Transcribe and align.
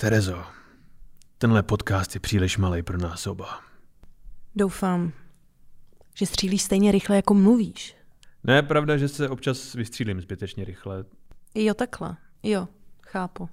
Terezo, 0.00 0.44
tenhle 1.38 1.62
podcast 1.62 2.14
je 2.14 2.20
příliš 2.20 2.58
malý 2.58 2.82
pro 2.82 2.98
nás 2.98 3.26
oba. 3.26 3.60
Doufám, 4.56 5.12
že 6.14 6.26
střílíš 6.26 6.62
stejně 6.62 6.92
rychle, 6.92 7.16
jako 7.16 7.34
mluvíš. 7.34 7.96
Ne, 8.44 8.62
pravda, 8.62 8.96
že 8.96 9.08
se 9.08 9.28
občas 9.28 9.74
vystřílím 9.74 10.20
zbytečně 10.20 10.64
rychle. 10.64 11.04
Jo, 11.54 11.74
takhle. 11.74 12.16
Jo, 12.42 12.68
chápu. 13.02 13.48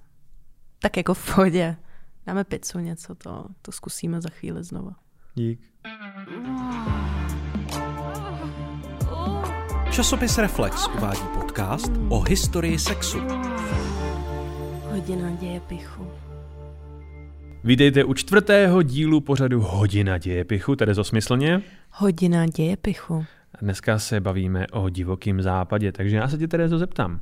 Tak 0.78 0.96
jako 0.96 1.14
v 1.14 1.34
pohodě. 1.34 1.76
Dáme 2.26 2.44
pizzu, 2.44 2.78
něco, 2.78 3.14
to, 3.14 3.46
to 3.62 3.72
zkusíme 3.72 4.20
za 4.20 4.28
chvíli 4.28 4.64
znova. 4.64 4.92
Dík. 5.34 5.60
Časopis 9.90 10.38
Reflex 10.38 10.88
uvádí 10.96 11.26
podcast 11.34 11.92
o 12.08 12.20
historii 12.20 12.78
sexu. 12.78 13.18
Hodina 14.90 15.30
děje 15.30 15.60
pichu. 15.60 16.25
Vítejte 17.66 18.04
u 18.04 18.14
čtvrtého 18.14 18.82
dílu 18.82 19.20
pořadu 19.20 19.60
Hodina 19.60 20.18
dějepichu, 20.18 20.76
tedy 20.76 20.94
zosmyslně. 20.94 21.62
Hodina 21.90 22.46
děje 22.46 22.76
pichu. 22.76 23.26
A 23.54 23.58
dneska 23.60 23.98
se 23.98 24.20
bavíme 24.20 24.66
o 24.72 24.88
divokém 24.88 25.42
západě, 25.42 25.92
takže 25.92 26.16
já 26.16 26.28
se 26.28 26.38
tě 26.38 26.48
Terezo 26.48 26.78
zeptám. 26.78 27.20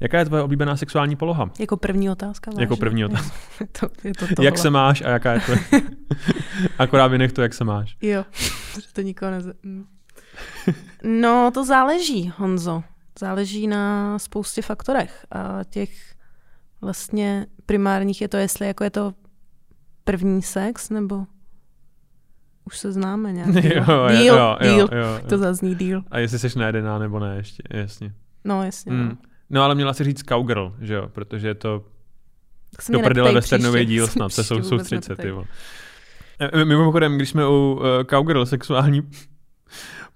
Jaká 0.00 0.18
je 0.18 0.24
tvoje 0.24 0.42
oblíbená 0.42 0.76
sexuální 0.76 1.16
poloha? 1.16 1.50
Jako 1.58 1.76
první 1.76 2.10
otázka, 2.10 2.50
vážně? 2.50 2.62
Jako 2.62 2.76
první 2.76 3.04
otázka. 3.04 3.36
to, 3.80 3.88
je 4.04 4.14
to 4.14 4.26
tohle. 4.26 4.44
Jak 4.44 4.58
se 4.58 4.70
máš 4.70 5.02
a 5.02 5.08
jaká 5.08 5.32
je 5.32 5.40
tvoje? 5.40 5.60
Akorát 6.78 7.06
vynech 7.06 7.32
to, 7.32 7.42
jak 7.42 7.54
se 7.54 7.64
máš. 7.64 7.96
Jo, 8.02 8.24
že 8.74 8.92
to 8.92 9.00
nikoho 9.00 9.30
neze... 9.30 9.52
Mm. 9.62 9.86
No, 11.04 11.50
to 11.54 11.64
záleží, 11.64 12.32
Honzo. 12.36 12.82
Záleží 13.18 13.66
na 13.66 14.18
spoustě 14.18 14.62
faktorech. 14.62 15.26
A 15.32 15.64
těch 15.64 16.15
vlastně 16.80 17.46
primárních 17.66 18.20
je 18.20 18.28
to, 18.28 18.36
jestli 18.36 18.66
jako 18.66 18.84
je 18.84 18.90
to 18.90 19.14
první 20.04 20.42
sex, 20.42 20.90
nebo 20.90 21.26
už 22.64 22.78
se 22.78 22.92
známe 22.92 23.32
nějak. 23.32 23.54
Jo, 23.64 23.84
jo, 23.88 24.08
díl, 24.10 24.34
jo, 24.34 24.56
jo, 24.60 24.74
díl. 24.74 24.88
jo, 24.92 24.98
jo. 24.98 25.20
To 25.28 25.38
zazní 25.38 25.74
díl. 25.74 26.02
A 26.10 26.18
jestli 26.18 26.38
jsi 26.38 26.58
najedená 26.58 26.98
nebo 26.98 27.18
ne 27.18 27.36
ještě, 27.36 27.62
jasně. 27.70 28.12
No, 28.44 28.64
jasně. 28.64 28.92
No. 28.92 28.98
Mm. 28.98 29.18
No 29.50 29.62
ale 29.62 29.74
měla 29.74 29.94
si 29.94 30.04
říct 30.04 30.22
cowgirl, 30.28 30.74
že 30.80 30.94
jo, 30.94 31.08
protože 31.08 31.48
je 31.48 31.54
to 31.54 31.84
do 32.88 33.00
prdele 33.00 33.32
westernový 33.32 33.86
díl 33.86 34.06
snad, 34.08 34.28
se 34.28 34.42
příště 34.42 34.48
sou, 34.48 34.54
vůbec 34.54 34.68
soustřed 34.68 35.04
se, 35.04 35.10
neptej. 35.12 35.26
ty 35.26 35.30
vole. 35.30 35.46
E, 36.38 36.64
Mimochodem, 36.64 37.16
když 37.16 37.28
jsme 37.28 37.46
u 37.46 37.50
uh, 37.50 37.82
cowgirl 38.10 38.46
sexuální 38.46 39.02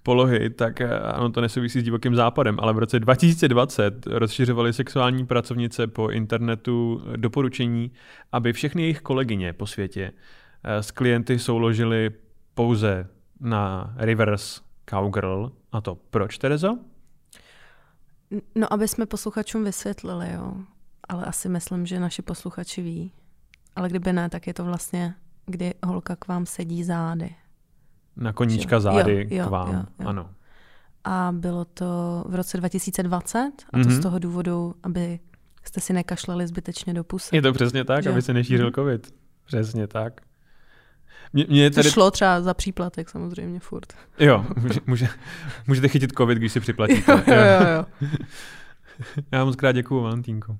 polohy, 0.03 0.49
tak 0.49 0.81
eh, 0.81 0.99
ano, 0.99 1.31
to 1.31 1.41
nesouvisí 1.41 1.79
s 1.79 1.83
divokým 1.83 2.15
západem, 2.15 2.57
ale 2.59 2.73
v 2.73 2.77
roce 2.77 2.99
2020 2.99 4.07
rozšiřovali 4.07 4.73
sexuální 4.73 5.25
pracovnice 5.25 5.87
po 5.87 6.09
internetu 6.09 7.03
doporučení, 7.15 7.91
aby 8.31 8.53
všechny 8.53 8.81
jejich 8.81 9.01
kolegyně 9.01 9.53
po 9.53 9.67
světě 9.67 10.11
eh, 10.63 10.83
s 10.83 10.91
klienty 10.91 11.39
souložili 11.39 12.11
pouze 12.53 13.07
na 13.39 13.93
reverse 13.97 14.61
cowgirl. 14.89 15.51
A 15.71 15.81
to 15.81 15.95
proč, 15.95 16.37
Terezo? 16.37 16.77
No, 18.55 18.73
aby 18.73 18.87
jsme 18.87 19.05
posluchačům 19.05 19.63
vysvětlili, 19.63 20.33
jo. 20.33 20.53
Ale 21.09 21.25
asi 21.25 21.49
myslím, 21.49 21.85
že 21.85 21.99
naši 21.99 22.21
posluchači 22.21 22.81
ví. 22.81 23.11
Ale 23.75 23.89
kdyby 23.89 24.13
ne, 24.13 24.29
tak 24.29 24.47
je 24.47 24.53
to 24.53 24.63
vlastně, 24.63 25.15
kdy 25.45 25.73
holka 25.83 26.15
k 26.15 26.27
vám 26.27 26.45
sedí 26.45 26.83
zády. 26.83 27.35
Na 28.21 28.33
koníčka 28.33 28.75
Jo, 28.75 28.79
zády 28.81 29.27
jo, 29.31 29.45
k 29.45 29.49
vám. 29.49 29.73
jo, 29.73 29.83
jo. 29.99 30.07
Ano. 30.07 30.29
A 31.03 31.31
bylo 31.35 31.65
to 31.65 32.23
v 32.27 32.35
roce 32.35 32.57
2020 32.57 33.37
a 33.39 33.71
to 33.71 33.77
Mhm. 33.77 33.91
z 33.91 33.99
toho 33.99 34.19
důvodu, 34.19 34.75
aby 34.83 35.19
jste 35.63 35.81
si 35.81 35.93
nekašlali 35.93 36.47
zbytečně 36.47 36.93
do 36.93 37.03
pusy. 37.03 37.35
Je 37.35 37.41
to 37.41 37.53
přesně 37.53 37.83
tak, 37.85 38.03
Že? 38.03 38.09
aby 38.09 38.21
se 38.21 38.33
nešířil 38.33 38.65
Mhm. 38.65 38.73
covid. 38.73 39.13
Přesně 39.45 39.87
tak. 39.87 40.21
Mě, 41.33 41.45
mě 41.49 41.71
tady... 41.71 41.89
šlo 41.91 42.11
třeba 42.11 42.41
za 42.41 42.53
příplatek 42.53 43.09
samozřejmě 43.09 43.59
furt. 43.59 43.93
Jo, 44.19 44.45
může, 44.61 44.79
může, 44.87 45.07
můžete 45.67 45.87
chytit 45.87 46.11
covid, 46.17 46.37
když 46.37 46.51
si 46.51 46.59
připlatíte. 46.59 47.11
jo, 47.27 47.35
jo, 47.35 47.67
jo. 47.77 48.09
Já 49.31 49.45
moc 49.45 49.55
krát 49.55 49.71
děkuju, 49.71 50.01
Valentínko. 50.01 50.57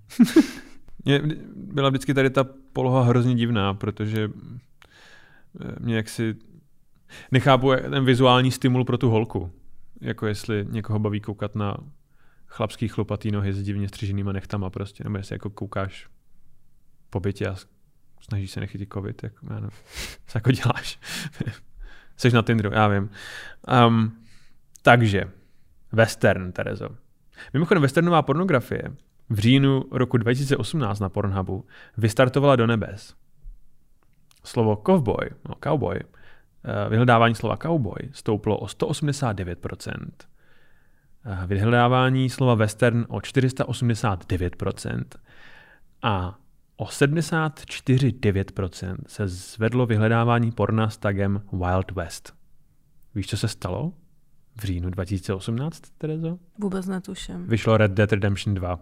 Mě 1.06 1.22
byla 1.56 1.90
vždycky 1.90 2.14
tady 2.14 2.30
ta 2.30 2.46
poloha 2.74 3.04
hrozně 3.04 3.36
divná, 3.36 3.74
protože 3.74 4.30
eh, 5.62 5.76
mě 5.80 5.96
jaksi 5.96 6.36
nechápu 7.32 7.72
ten 7.90 8.06
vizuální 8.06 8.52
stimul 8.52 8.86
pro 8.86 8.98
tu 8.98 9.10
holku. 9.10 9.52
Jako 10.02 10.28
jestli 10.28 10.66
někoho 10.70 11.00
baví 11.00 11.22
koukat 11.22 11.56
na 11.56 11.78
chlapský 12.48 12.88
chlupatý 12.88 13.32
nohy 13.32 13.54
s 13.54 13.64
divně 13.64 13.88
střiženýma 13.88 14.32
nechtama 14.32 14.70
prostě, 14.70 15.04
nebo 15.04 15.18
jestli 15.18 15.36
jako 15.36 15.50
koukáš 15.50 16.08
po 17.10 17.20
bytě 17.20 17.48
a 17.48 17.56
snažíš 18.22 18.52
se 18.52 18.60
nechytit 18.60 18.94
covid, 18.94 19.24
jak, 19.24 19.34
já 19.50 19.56
nevím, 19.56 19.70
co 20.28 20.38
jako 20.38 20.52
děláš. 20.52 21.00
Jsi 22.18 22.32
na 22.32 22.42
Tinderu, 22.42 22.74
já 22.74 22.88
vím. 22.88 23.10
Um, 23.88 24.18
takže, 24.82 25.24
western, 25.92 26.52
Terezo. 26.52 26.90
Mimochodem, 27.54 27.82
westernová 27.82 28.22
pornografie 28.22 28.82
v 29.30 29.40
říjnu 29.40 29.84
roku 29.92 30.18
2018 30.18 31.00
na 31.00 31.10
Pornhubu 31.10 31.66
vystartovala 31.98 32.56
do 32.56 32.68
nebes. 32.68 33.16
Slovo 34.44 34.84
cowboy, 34.86 35.30
no 35.50 35.56
cowboy, 35.64 36.00
vyhledávání 36.90 37.36
slova 37.36 37.58
cowboy 37.58 38.10
stouplo 38.12 38.58
o 38.58 38.66
189%. 38.66 40.28
Eh, 41.26 41.48
Vyhledávání 41.48 42.30
slova 42.30 42.56
western 42.56 43.06
o 43.10 43.20
489% 43.20 45.04
a 46.02 46.40
o 46.78 46.86
74,9% 46.86 48.96
se 49.08 49.28
zvedlo 49.28 49.86
vyhledávání 49.86 50.52
porna 50.52 50.90
s 50.90 50.98
tagem 50.98 51.42
Wild 51.52 51.92
West. 51.92 52.34
Víš, 53.16 53.28
co 53.28 53.38
se 53.38 53.48
stalo? 53.48 53.94
V 54.56 54.64
říjnu 54.64 54.90
2018, 54.90 55.82
Terezo? 55.98 56.40
Vůbec 56.58 56.88
netuším. 56.88 57.48
Vyšlo 57.48 57.78
Red 57.78 57.92
Dead 57.92 58.12
Redemption 58.12 58.56
2. 58.56 58.80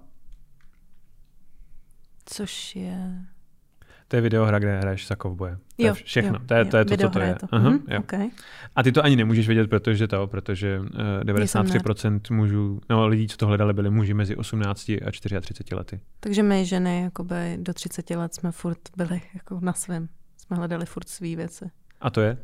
Což 2.26 2.76
je... 2.76 3.26
To 4.10 4.16
je 4.16 4.22
videohra, 4.22 4.60
kde 4.60 4.80
hraješ 4.80 5.08
za 5.08 5.16
kovboje. 5.16 5.56
To 5.56 5.62
je 5.84 5.88
Jo, 5.88 5.94
všechno. 5.94 6.34
jo, 6.34 6.40
to 6.46 6.54
je, 6.54 6.66
to, 6.66 6.78
je 6.78 6.82
jo, 6.82 6.86
to, 6.86 6.98
co 6.98 7.10
to 7.10 7.20
je. 7.20 7.36
to. 7.36 7.48
Aha, 7.52 7.70
Mhm, 7.70 7.80
jo. 7.88 8.00
okay. 8.00 8.30
A 8.76 8.84
ty 8.84 8.92
to 8.92 9.04
ani 9.04 9.16
nemůžeš 9.16 9.48
vědět, 9.48 9.70
protože 9.70 10.08
to, 10.08 10.28
protože 10.28 10.80
uh, 10.80 11.34
Nejsem 11.36 11.66
93% 11.66 12.20
mužů, 12.36 12.82
no 12.90 13.08
lidí, 13.08 13.28
co 13.28 13.38
to 13.38 13.48
hledali, 13.48 13.74
byli 13.74 13.90
muži 13.90 14.14
mezi 14.14 14.36
18 14.36 14.90
a 14.90 15.12
34 15.12 15.76
lety. 15.76 16.00
Takže 16.20 16.44
my 16.44 16.66
ženy 16.66 17.02
jakoby 17.04 17.58
do 17.62 17.74
30 17.74 18.10
let 18.10 18.34
jsme 18.36 18.52
furt 18.52 18.80
byli 18.98 19.22
jako 19.34 19.60
na 19.62 19.74
svém. 19.74 20.10
Jsme 20.38 20.58
hledali 20.58 20.86
furt 20.86 21.10
svý 21.10 21.36
věci. 21.36 21.66
A 22.02 22.10
to 22.10 22.22
je? 22.22 22.38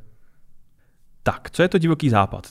Tak, 1.23 1.49
co 1.51 1.61
je 1.61 1.67
to 1.69 1.77
divoký 1.77 2.09
západ? 2.09 2.47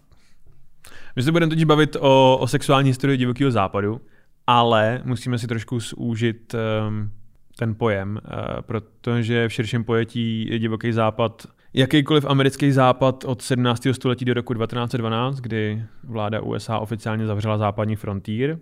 My 1.17 1.23
se 1.23 1.33
budeme 1.33 1.51
totiž 1.51 1.65
bavit 1.65 1.97
o, 2.01 2.39
o 2.41 2.47
sexuální 2.47 2.89
historii 2.91 3.19
divokého 3.19 3.51
západu, 3.51 4.01
ale 4.47 5.01
musíme 5.05 5.39
si 5.39 5.47
trošku 5.47 5.81
zúžit 5.81 6.55
um, 6.89 7.11
ten 7.59 7.75
pojem, 7.75 8.21
uh, 8.25 8.61
protože 8.61 9.49
v 9.49 9.53
širším 9.53 9.85
pojetí 9.85 10.49
je 10.51 10.59
divoký 10.59 10.93
západ 10.93 11.47
jakýkoliv 11.75 12.25
americký 12.25 12.73
západ 12.73 13.25
od 13.25 13.43
17. 13.43 13.87
století 13.93 14.25
do 14.25 14.35
roku 14.35 14.55
1912, 14.55 15.37
kdy 15.37 15.85
vláda 16.05 16.41
USA 16.41 16.79
oficiálně 16.79 17.27
zavřela 17.27 17.59
západní 17.59 17.97
frontýr, 17.97 18.59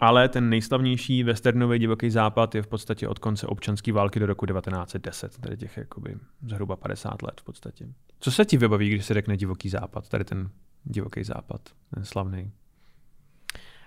ale 0.00 0.28
ten 0.28 0.48
nejslavnější 0.48 1.22
westernový 1.22 1.78
divoký 1.78 2.10
západ 2.10 2.54
je 2.54 2.62
v 2.62 2.66
podstatě 2.66 3.08
od 3.08 3.18
konce 3.18 3.46
občanské 3.46 3.92
války 3.92 4.20
do 4.20 4.26
roku 4.26 4.46
1910, 4.46 5.38
tedy 5.38 5.56
těch 5.56 5.76
jakoby 5.76 6.16
zhruba 6.46 6.76
50 6.76 7.22
let 7.22 7.40
v 7.40 7.44
podstatě. 7.44 7.88
Co 8.20 8.30
se 8.30 8.44
ti 8.44 8.56
vybaví, 8.56 8.88
když 8.88 9.04
se 9.04 9.14
řekne 9.14 9.36
divoký 9.36 9.68
západ, 9.68 10.08
tady 10.08 10.24
ten 10.24 10.50
divoký 10.84 11.24
západ, 11.24 11.60
ten 11.94 12.04
slavný? 12.04 12.52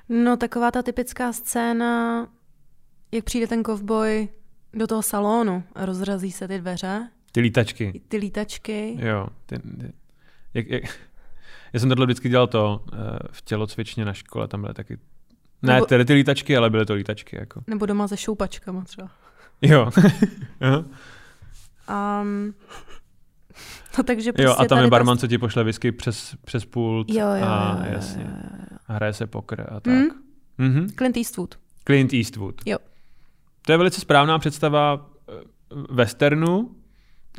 No 0.10 0.38
taková 0.38 0.72
ta 0.72 0.82
typická 0.84 1.34
scéna, 1.34 2.28
jak 3.12 3.24
přijde 3.24 3.48
ten 3.48 3.64
kovboj 3.64 4.30
do 4.74 4.88
toho 4.88 5.02
salonu 5.02 5.64
a 5.76 5.86
rozrazí 5.86 6.32
se 6.32 6.48
ty 6.48 6.60
dveře, 6.60 7.10
Ty 7.32 7.40
lítačky. 7.42 8.02
ty 8.08 8.18
lítačky. 8.18 8.98
Jo. 9.00 9.28
Ty, 9.46 9.60
ty, 9.60 9.94
jak, 10.54 10.68
jak, 10.68 10.84
já 11.74 11.80
jsem 11.80 11.90
tohle 11.90 12.06
vždycky 12.06 12.30
dělal 12.30 12.48
to 12.48 12.84
uh, 12.94 13.00
v 13.32 13.42
tělocvičně 13.42 14.06
na 14.06 14.14
škole, 14.14 14.48
tam 14.48 14.62
byly 14.62 14.74
taky 14.74 14.98
ne, 15.62 15.74
Nebo- 15.74 15.86
tedy 15.86 16.06
ty 16.06 16.14
lítačky, 16.14 16.58
ale 16.58 16.70
byly 16.70 16.86
to 16.86 16.94
lítačky. 16.94 17.36
Jako. 17.40 17.64
Nebo 17.68 17.86
doma 17.86 18.08
se 18.08 18.18
šoupačkama 18.18 18.84
třeba. 18.84 19.12
Jo. 19.62 19.90
Um, 22.22 22.54
no 23.98 24.04
takže 24.04 24.32
prostě 24.34 24.44
jo, 24.46 24.52
a 24.52 24.56
tam 24.56 24.68
tady 24.68 24.82
je 24.82 24.86
ta- 24.86 24.90
barman, 24.90 25.18
co 25.18 25.28
ti 25.28 25.38
pošle 25.38 25.64
whisky 25.64 25.92
přes, 25.92 26.36
přes 26.46 26.66
pult. 26.66 27.10
Jo, 27.10 27.18
jo, 27.20 27.44
a 27.46 27.76
jo, 27.80 27.86
jo, 27.86 27.94
jasně. 27.94 28.24
jo, 28.24 28.30
jo. 28.72 28.78
A 28.88 28.94
hraje 28.94 29.14
se 29.14 29.28
pokr 29.28 29.62
a 29.72 29.80
tak. 29.80 29.94
Mm. 29.94 30.08
Mhm. 30.58 30.90
Clint 30.90 31.18
Eastwood. 31.18 31.56
Clint 31.86 32.14
Eastwood. 32.14 32.62
Jo. 32.66 32.78
To 33.66 33.72
je 33.72 33.78
velice 33.78 34.02
správná 34.02 34.40
představa 34.40 35.10
eh, 35.30 35.34
westernu, 35.90 36.76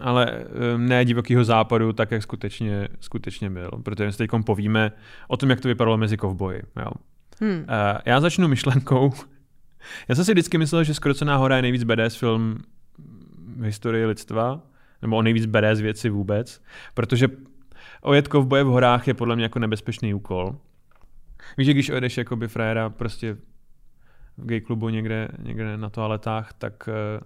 ale 0.00 0.26
eh, 0.30 0.78
ne 0.78 1.04
divokého 1.04 1.44
západu, 1.44 1.92
tak 1.92 2.10
jak 2.10 2.22
skutečně, 2.22 2.88
skutečně 3.00 3.50
byl. 3.50 3.70
Protože 3.82 4.06
my 4.06 4.12
si 4.12 4.18
teď 4.18 4.30
povíme 4.46 4.92
o 5.28 5.36
tom, 5.36 5.50
jak 5.50 5.60
to 5.60 5.68
vypadalo 5.68 5.96
mezi 5.96 6.16
kovboji. 6.16 6.62
Jo. 6.76 6.90
Hmm. 7.40 7.64
Eh, 7.68 7.98
Já 8.06 8.20
začnu 8.20 8.48
myšlenkou. 8.48 9.12
Já 10.08 10.14
jsem 10.14 10.24
si 10.24 10.32
vždycky 10.32 10.58
myslel, 10.58 10.84
že 10.84 10.94
Skrocená 10.94 11.36
hora 11.36 11.56
je 11.56 11.62
nejvíc 11.62 11.84
badass 11.84 12.16
film 12.16 12.58
v 13.56 13.62
historii 13.62 14.06
lidstva, 14.06 14.60
nebo 15.02 15.16
o 15.16 15.22
nejvíc 15.22 15.48
z 15.72 15.80
věci 15.80 16.10
vůbec, 16.10 16.62
protože 16.94 17.28
ojet 18.02 18.28
kovboje 18.28 18.64
v 18.64 18.66
horách 18.66 19.08
je 19.08 19.14
podle 19.14 19.36
mě 19.36 19.44
jako 19.44 19.58
nebezpečný 19.58 20.14
úkol. 20.14 20.56
Víš, 21.56 21.66
že 21.66 21.72
když 21.72 21.90
ojedeš 21.90 22.16
jakoby 22.16 22.48
frajera 22.48 22.90
prostě 22.90 23.36
gay 24.42 24.60
klubu 24.60 24.88
někde, 24.88 25.28
někde 25.38 25.76
na 25.76 25.90
toaletách, 25.90 26.52
tak 26.52 26.88
uh, 26.88 27.24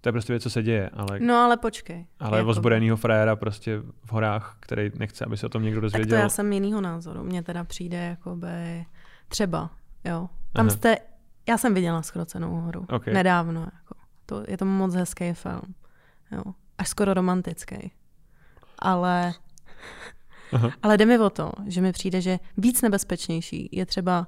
to 0.00 0.08
je 0.08 0.12
prostě 0.12 0.32
věc, 0.32 0.42
co 0.42 0.50
se 0.50 0.62
děje. 0.62 0.90
Ale, 0.92 1.20
no 1.20 1.34
ale 1.34 1.56
počkej. 1.56 2.06
Ale 2.20 2.38
jako... 2.38 2.50
ozbrojenýho 2.50 2.96
frajera 2.96 3.36
prostě 3.36 3.78
v 3.78 4.12
horách, 4.12 4.56
který 4.60 4.90
nechce, 4.98 5.24
aby 5.24 5.36
se 5.36 5.46
o 5.46 5.48
tom 5.48 5.62
někdo 5.62 5.80
dozvěděl. 5.80 6.10
Tak 6.10 6.18
to 6.18 6.22
já 6.22 6.28
jsem 6.28 6.52
jinýho 6.52 6.80
názoru. 6.80 7.24
Mně 7.24 7.42
teda 7.42 7.64
přijde 7.64 7.96
jakoby 7.96 8.86
třeba, 9.28 9.70
jo. 10.04 10.28
Tam 10.52 10.66
Aha. 10.66 10.76
jste, 10.76 10.96
já 11.48 11.58
jsem 11.58 11.74
viděla 11.74 12.02
Skrocenou 12.02 12.60
horu. 12.60 12.86
Okay. 12.88 13.14
Nedávno. 13.14 13.60
Jako. 13.60 13.94
To, 14.26 14.44
je 14.48 14.56
to 14.58 14.64
moc 14.64 14.94
hezký 14.94 15.32
film. 15.32 15.74
Jo. 16.32 16.42
Až 16.78 16.88
skoro 16.88 17.14
romantický. 17.14 17.92
Ale, 18.78 19.32
Aha. 20.52 20.70
ale 20.82 20.96
jde 20.96 21.06
mi 21.06 21.18
o 21.18 21.30
to, 21.30 21.52
že 21.66 21.80
mi 21.80 21.92
přijde, 21.92 22.20
že 22.20 22.38
víc 22.56 22.82
nebezpečnější 22.82 23.68
je 23.72 23.86
třeba 23.86 24.26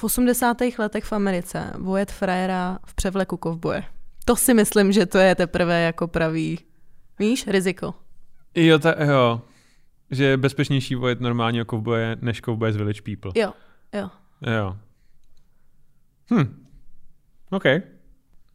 v 0.00 0.04
80. 0.04 0.56
letech 0.78 1.04
v 1.04 1.12
Americe 1.12 1.72
vojet 1.78 2.12
frajera 2.12 2.78
v 2.86 2.94
převleku 2.94 3.36
kovboje. 3.36 3.84
To 4.24 4.36
si 4.36 4.54
myslím, 4.54 4.92
že 4.92 5.06
to 5.06 5.18
je 5.18 5.34
teprve 5.34 5.80
jako 5.80 6.08
pravý, 6.08 6.58
víš, 7.18 7.46
riziko. 7.46 7.94
Jo, 8.54 8.78
ta, 8.78 9.04
jo. 9.04 9.42
Že 10.10 10.24
je 10.24 10.36
bezpečnější 10.36 10.94
vojet 10.94 11.20
normálního 11.20 11.64
kovboje, 11.64 12.16
než 12.20 12.40
kovboje 12.40 12.72
z 12.72 12.76
Village 12.76 13.02
People. 13.02 13.32
Jo, 13.42 13.52
jo. 13.92 14.10
Jo. 14.46 14.76
Hm. 16.34 16.66
OK. 17.50 17.64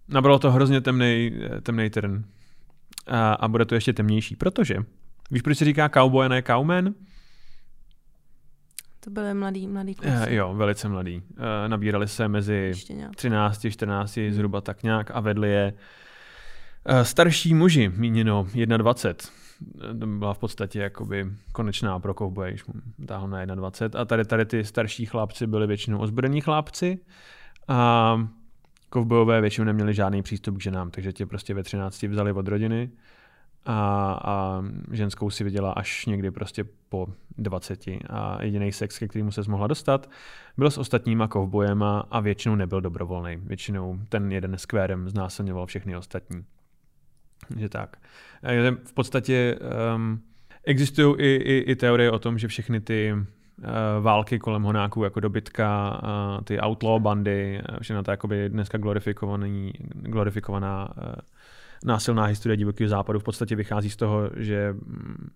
Nabralo 0.07 0.39
to 0.39 0.51
hrozně 0.51 0.81
temný, 0.81 1.89
turn. 1.94 2.25
A, 3.07 3.33
a 3.33 3.47
bude 3.47 3.65
to 3.65 3.75
ještě 3.75 3.94
temnější, 3.94 4.36
protože 4.36 4.75
víš, 5.31 5.42
proč 5.42 5.57
se 5.57 5.65
říká 5.65 5.89
cowboy 5.89 6.25
a 6.25 6.30
ne 6.30 6.44
cowman? 6.44 6.94
To 9.06 9.12
byly 9.12 9.34
mladý, 9.34 9.68
mladý 9.68 9.96
kluci. 9.96 10.16
Uh, 10.16 10.34
jo, 10.34 10.54
velice 10.54 10.90
mladý. 10.90 11.18
Uh, 11.18 11.44
nabírali 11.68 12.07
se 12.07 12.28
mezi 12.28 12.72
13, 13.16 13.66
14, 13.69 14.18
hmm. 14.18 14.31
zhruba 14.31 14.62
tak 14.62 14.84
nějak 14.84 15.12
a 15.13 15.19
vedli 15.19 15.52
je 15.52 15.74
uh, 16.90 17.02
starší 17.02 17.54
muži, 17.54 17.92
míněno 17.96 18.48
21. 18.78 20.00
To 20.00 20.07
byla 20.07 20.34
v 20.34 20.38
podstatě 20.38 20.80
jakoby 20.80 21.25
konečná 21.52 22.00
pro 22.00 22.13
kovboje, 22.13 22.50
když 22.50 22.66
mu 22.66 22.74
táhl 23.06 23.28
na 23.28 23.46
21. 23.46 24.02
A 24.02 24.06
tady, 24.06 24.25
tady 24.25 24.46
ty 24.46 24.63
starší 24.63 25.06
chlapci 25.06 25.48
byli 25.48 25.68
většinou 25.68 26.00
ozbrojení 26.00 26.42
chlapci 26.42 27.00
a 27.68 28.18
kovbojové 28.90 29.42
většinou 29.42 29.66
neměli 29.66 29.94
žádný 29.94 30.22
přístup 30.22 30.57
k 30.57 30.62
ženám, 30.62 30.92
takže 30.92 31.13
tě 31.13 31.25
prostě 31.25 31.54
ve 31.54 31.63
13 31.63 32.04
vzali 32.04 32.31
od 32.31 32.48
rodiny 32.48 32.90
a, 33.66 34.20
a 34.24 34.64
ženskou 34.92 35.30
si 35.30 35.44
viděla 35.44 35.72
až 35.72 36.06
někdy 36.06 36.32
prostě 36.32 36.66
po 36.90 37.08
20 37.38 37.88
a 38.10 38.44
jediný 38.44 38.72
sex, 38.72 39.00
ke 39.00 39.08
kterému 39.08 39.32
se 39.32 39.42
mohla 39.48 39.68
dostat, 39.68 40.10
byl 40.58 40.72
s 40.72 40.78
ostatníma 40.78 41.28
kovbojema 41.28 42.08
a 42.12 42.20
většinou 42.20 42.56
nebyl 42.56 42.82
dobrovolný. 42.82 43.36
Většinou 43.36 44.00
ten 44.10 44.32
jeden 44.32 44.58
skvérem 44.58 45.10
znásilňoval 45.10 45.66
všechny 45.66 45.98
ostatní. 45.98 46.46
Že 47.58 47.70
tak. 47.70 47.98
V 48.86 48.94
podstatě 48.94 49.60
um, 49.96 50.22
existují 50.64 51.16
i, 51.18 51.36
i, 51.36 51.72
i 51.72 51.76
teorie 51.76 52.12
o 52.12 52.20
tom, 52.20 52.38
že 52.38 52.48
všechny 52.48 52.82
ty 52.82 53.14
uh, 53.14 53.24
války 54.02 54.40
kolem 54.40 54.64
honáků 54.64 55.04
jako 55.04 55.20
dobytka, 55.20 56.02
ty 56.44 56.62
outlaw 56.62 57.02
bandy, 57.02 57.62
všechno 57.82 58.04
to 58.04 58.34
je 58.34 58.50
dneska 58.50 58.78
glorifikovaná 60.08 60.90
uh, 60.98 61.14
násilná 61.83 62.25
historie 62.25 62.57
divokého 62.57 62.89
západu 62.89 63.19
v 63.19 63.24
podstatě 63.24 63.56
vychází 63.56 63.89
z 63.89 63.95
toho, 63.95 64.30
že 64.36 64.74
mm, 64.74 65.30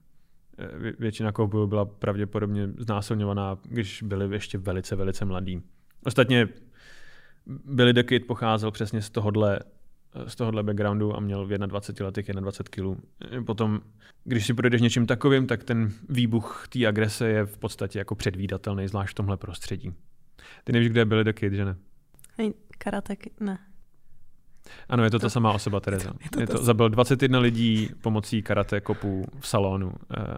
většina 1.00 1.31
koubojů 1.31 1.68
byla 1.68 1.86
pravděpodobně 1.86 2.69
znásilňovaná, 2.77 3.57
když 3.63 4.03
byli 4.03 4.36
ještě 4.36 4.57
velice, 4.57 4.95
velice 4.95 5.25
mladí. 5.25 5.62
Ostatně 6.06 6.47
Billy 7.65 7.94
the 7.94 8.03
Kid 8.03 8.27
pocházel 8.27 8.71
přesně 8.71 9.01
z 9.01 9.09
tohohle, 9.09 9.59
z 10.27 10.36
tohohle 10.36 10.63
backgroundu 10.63 11.15
a 11.15 11.19
měl 11.19 11.45
v 11.45 11.50
21 11.50 12.06
letech 12.06 12.25
21 12.25 12.95
kg. 12.95 13.45
Potom, 13.45 13.81
když 14.24 14.45
si 14.45 14.53
projdeš 14.53 14.81
něčím 14.81 15.07
takovým, 15.07 15.47
tak 15.47 15.63
ten 15.63 15.92
výbuch 16.09 16.68
té 16.69 16.88
agrese 16.88 17.27
je 17.27 17.45
v 17.45 17.57
podstatě 17.57 18.00
jako 18.00 18.15
předvídatelný, 18.15 18.88
zvlášť 18.88 19.12
v 19.12 19.15
tomhle 19.15 19.38
prostředí. 19.38 19.94
Ty 20.63 20.71
nevíš, 20.71 20.89
kde 20.89 21.01
je 21.01 21.06
Billy 21.06 21.24
the 21.24 21.33
Kid, 21.33 21.53
že 21.53 21.65
ne? 21.65 21.75
Karatek, 22.77 23.39
ne. 23.39 23.59
Ano, 24.89 25.04
je 25.04 25.10
to, 25.10 25.19
to 25.19 25.25
ta 25.25 25.30
samá 25.30 25.51
osoba, 25.51 25.80
Tereza. 25.80 26.12
Je 26.24 26.30
to, 26.30 26.39
je 26.39 26.48
to, 26.48 26.57
to 26.57 26.63
zabil 26.63 26.89
21 26.89 27.39
lidí 27.39 27.89
pomocí 28.01 28.42
karate 28.42 28.81
kopů 28.81 29.25
v 29.39 29.48
salonu. 29.48 29.92
Eh, 30.18 30.38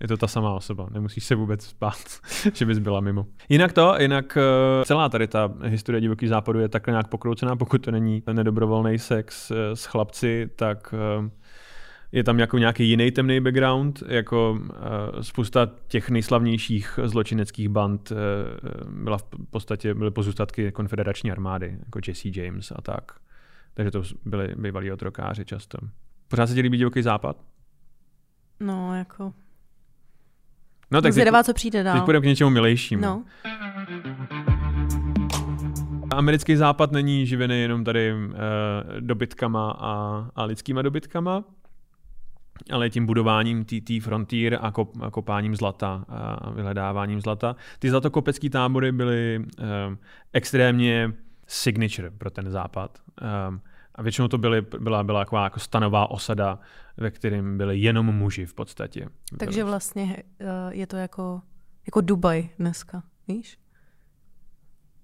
je 0.00 0.08
to 0.08 0.16
ta 0.16 0.26
samá 0.26 0.54
osoba, 0.54 0.88
nemusíš 0.92 1.24
se 1.24 1.34
vůbec 1.34 1.64
spát, 1.64 1.98
že 2.54 2.66
bys 2.66 2.78
byla 2.78 3.00
mimo. 3.00 3.26
Jinak 3.48 3.72
to, 3.72 3.94
jinak 3.98 4.38
eh, 4.40 4.84
celá 4.84 5.08
tady 5.08 5.26
ta 5.26 5.50
historie 5.64 6.00
divoký 6.00 6.26
západu 6.26 6.60
je 6.60 6.68
takhle 6.68 6.92
nějak 6.92 7.08
pokroucená, 7.08 7.56
pokud 7.56 7.84
to 7.84 7.90
není 7.90 8.22
nedobrovolný 8.32 8.98
sex 8.98 9.50
eh, 9.50 9.76
s 9.76 9.84
chlapci, 9.84 10.50
tak 10.56 10.94
je 12.14 12.24
tam 12.24 12.38
jako 12.38 12.58
nějaký 12.58 12.88
jiný 12.88 13.10
temný 13.10 13.40
background, 13.40 14.02
jako 14.06 14.50
uh, 14.52 14.68
spousta 15.20 15.70
těch 15.88 16.10
nejslavnějších 16.10 16.98
zločineckých 17.04 17.68
band 17.68 18.10
uh, 18.10 18.16
byla 19.02 19.18
v 19.18 19.24
podstatě 19.50 19.94
byly 19.94 20.10
pozůstatky 20.10 20.72
konfederační 20.72 21.32
armády, 21.32 21.76
jako 21.84 22.00
Jesse 22.08 22.28
James 22.40 22.72
a 22.76 22.80
tak. 22.80 23.12
Takže 23.74 23.90
to 23.90 24.02
byli 24.24 24.54
bývalí 24.56 24.92
otrokáři 24.92 25.44
často. 25.44 25.78
Pořád 26.28 26.46
se 26.46 26.54
ti 26.54 26.60
líbí 26.60 26.78
divoký 26.78 27.02
západ? 27.02 27.36
No, 28.60 28.96
jako... 28.96 29.32
No, 30.90 31.02
tak 31.02 31.12
Zvědavá, 31.12 31.42
co 31.42 31.54
přijde 31.54 31.82
dál. 31.82 31.94
Teď 31.94 32.04
půjdeme 32.04 32.22
k 32.22 32.26
něčemu 32.26 32.50
milejšímu. 32.50 33.02
No. 33.02 33.24
Americký 36.10 36.56
západ 36.56 36.92
není 36.92 37.26
živený 37.26 37.60
jenom 37.60 37.84
tady 37.84 38.12
uh, 38.14 38.32
dobytkama 39.00 39.70
a, 39.70 40.24
a 40.34 40.44
lidskýma 40.44 40.82
dobytkama, 40.82 41.44
ale 42.70 42.90
tím 42.90 43.06
budováním 43.06 43.64
té 43.64 44.00
frontier 44.00 44.58
a, 44.60 44.70
kop, 44.70 45.02
a 45.02 45.10
kopáním 45.10 45.56
zlata 45.56 46.04
a 46.08 46.50
vyhledáváním 46.50 47.20
zlata. 47.20 47.56
Ty 47.78 47.90
zlatokopecké 47.90 48.50
tábory 48.50 48.92
byly 48.92 49.38
uh, 49.38 49.64
extrémně 50.32 51.12
signature 51.54 52.10
pro 52.10 52.30
ten 52.30 52.50
západ. 52.50 52.98
Um, 53.48 53.60
a 53.94 54.02
většinou 54.02 54.28
to 54.28 54.38
byly, 54.38 54.62
byla, 54.78 55.04
byla 55.04 55.20
taková 55.20 55.44
jako 55.44 55.60
stanová 55.60 56.10
osada, 56.10 56.58
ve 56.96 57.10
kterém 57.10 57.58
byli 57.58 57.78
jenom 57.78 58.06
muži 58.06 58.46
v 58.46 58.54
podstatě. 58.54 59.08
Takže 59.38 59.64
vlastně 59.64 60.02
uh, 60.40 60.48
je 60.70 60.86
to 60.86 60.96
jako, 60.96 61.42
jako 61.86 62.00
Dubaj 62.00 62.48
dneska, 62.58 63.02
víš? 63.28 63.58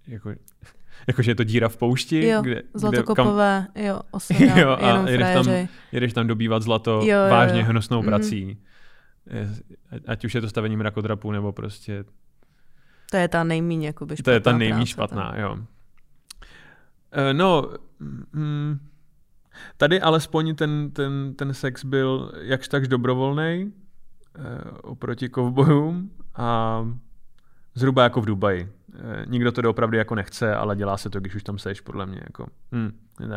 Jako, 0.06 0.30
jakože 1.06 1.30
je 1.30 1.34
to 1.34 1.44
díra 1.44 1.68
v 1.68 1.76
poušti? 1.76 2.26
Jo, 2.26 2.42
kde, 2.42 2.62
zlatokopové, 2.74 3.66
kde, 3.72 3.82
kam... 3.82 3.86
jo, 3.86 4.00
osada, 4.10 4.60
jo, 4.60 4.76
a 4.80 4.86
jenom 4.86 5.08
jedeš 5.08 5.34
tam, 5.34 5.68
jedeš 5.92 6.12
tam 6.12 6.26
dobývat 6.26 6.62
zlato 6.62 6.90
jo, 6.90 7.06
jo, 7.06 7.30
vážně 7.30 7.60
jo. 7.60 7.66
hnusnou 7.66 7.98
mhm. 7.98 8.06
prací. 8.06 8.44
Mm. 8.44 8.64
Ať 10.06 10.24
už 10.24 10.34
je 10.34 10.40
to 10.40 10.48
stavení 10.48 10.76
mrakodrapů, 10.76 11.32
nebo 11.32 11.52
prostě... 11.52 12.04
To 13.10 13.16
je 13.16 13.28
ta 13.28 13.44
nejméně 13.44 13.86
jakoby 13.86 14.16
špatná 14.16 14.24
To 14.24 14.30
je 14.30 14.40
ta 14.40 14.52
nejméně 14.52 14.86
špatná, 14.86 15.34
jo. 15.36 15.58
Uh, 17.16 17.32
no, 17.32 17.70
mm, 18.32 18.78
tady 19.76 20.00
alespoň 20.00 20.54
ten, 20.54 20.90
ten, 20.90 21.34
ten 21.34 21.54
sex 21.54 21.84
byl 21.84 22.32
jakž 22.40 22.68
takž 22.68 22.88
dobrovolný 22.88 23.72
uh, 24.38 24.44
oproti 24.82 25.28
kovbojům 25.28 26.10
a 26.36 26.80
zhruba 27.74 28.02
jako 28.02 28.20
v 28.20 28.26
Dubaji. 28.26 28.72
Uh, 28.88 29.00
nikdo 29.26 29.52
to 29.52 29.62
doopravdy 29.62 29.98
jako 29.98 30.14
nechce, 30.14 30.54
ale 30.54 30.76
dělá 30.76 30.96
se 30.96 31.10
to, 31.10 31.20
když 31.20 31.34
už 31.34 31.42
tam 31.42 31.58
seš, 31.58 31.80
podle 31.80 32.06
mě. 32.06 32.20
Jako. 32.24 32.46
Hmm. 32.72 32.92
Uh, 33.20 33.28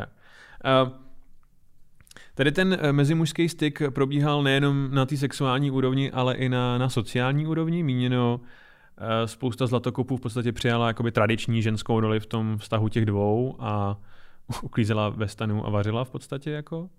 Tady 2.35 2.51
ten 2.51 2.77
mezimužský 2.91 3.49
styk 3.49 3.81
probíhal 3.89 4.43
nejenom 4.43 4.87
na 4.91 5.05
té 5.05 5.17
sexuální 5.17 5.71
úrovni, 5.71 6.11
ale 6.11 6.35
i 6.35 6.49
na, 6.49 6.77
na 6.77 6.89
sociální 6.89 7.47
úrovni. 7.47 7.83
Míněno 7.83 8.39
Eh, 8.39 8.43
spousta 9.25 9.67
zlatokopů 9.67 10.17
v 10.17 10.21
podstatě 10.21 10.51
přijala 10.51 10.87
jakoby 10.87 11.11
tradiční 11.11 11.61
ženskou 11.61 11.99
roli 11.99 12.19
v 12.19 12.25
tom 12.25 12.57
vztahu 12.57 12.89
těch 12.89 13.05
dvou 13.05 13.55
a 13.59 13.97
uklízela 14.61 15.09
ve 15.09 15.27
stanu 15.27 15.65
a 15.67 15.69
vařila 15.69 16.03
v 16.03 16.09
podstatě 16.09 16.51
jako. 16.51 16.89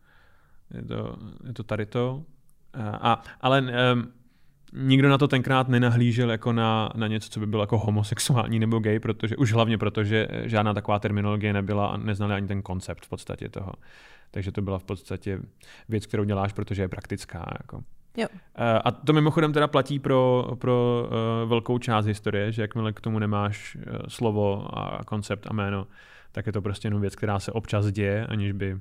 Je 0.75 0.83
to, 0.83 1.17
je 1.47 1.53
to 1.53 1.63
tady 1.63 1.87
to. 1.87 2.23
Eh, 2.75 2.83
a, 2.83 3.23
ale 3.41 3.63
um, 3.63 4.13
nikdo 4.73 5.09
na 5.09 5.19
to 5.19 5.29
tenkrát 5.29 5.69
nenahlížel 5.69 6.31
jako 6.31 6.53
na, 6.53 6.91
na 6.95 7.07
něco, 7.07 7.29
co 7.29 7.41
by 7.41 7.47
bylo 7.47 7.63
jako 7.63 7.79
homosexuální 7.79 8.59
nebo 8.59 8.79
gay, 8.79 9.01
protože 9.01 9.37
už 9.37 9.53
hlavně 9.53 9.79
proto, 9.79 10.05
že 10.05 10.29
žádná 10.45 10.75
taková 10.75 10.99
terminologie 10.99 11.53
nebyla 11.53 11.87
a 11.87 11.97
neznali 11.97 12.35
ani 12.35 12.47
ten 12.47 12.63
koncept 12.63 13.05
v 13.05 13.09
podstatě 13.09 13.49
toho. 13.49 13.73
Takže 14.31 14.53
to 14.53 14.63
byla 14.63 14.79
v 14.79 14.85
podstatě 14.85 15.41
věc, 15.89 16.07
kterou 16.07 16.25
děláš, 16.25 16.53
protože 16.53 16.83
je 16.83 16.89
praktická. 16.89 17.47
Jako. 17.63 17.83
Jo. 18.16 18.26
Eh, 18.33 18.78
a 18.85 18.90
to 18.90 19.12
mimochodem 19.12 19.52
teda 19.52 19.68
platí 19.68 19.99
pro, 19.99 20.50
pro 20.59 21.06
uh, 21.06 21.49
velkou 21.49 21.78
část 21.78 22.06
historie, 22.06 22.52
že 22.52 22.62
jakmile 22.62 22.92
k 22.92 23.00
tomu 23.00 23.18
nemáš 23.18 23.76
uh, 23.76 23.83
slovo 24.09 24.78
a 24.78 25.04
koncept 25.04 25.47
a 25.47 25.52
jméno, 25.52 25.87
tak 26.33 26.47
je 26.47 26.52
to 26.52 26.62
prostě 26.62 26.87
jenom 26.87 27.00
věc, 27.00 27.16
která 27.16 27.38
se 27.38 27.52
občas 27.52 27.87
děje, 27.87 28.26
aniž 28.26 28.52
by 28.52 28.80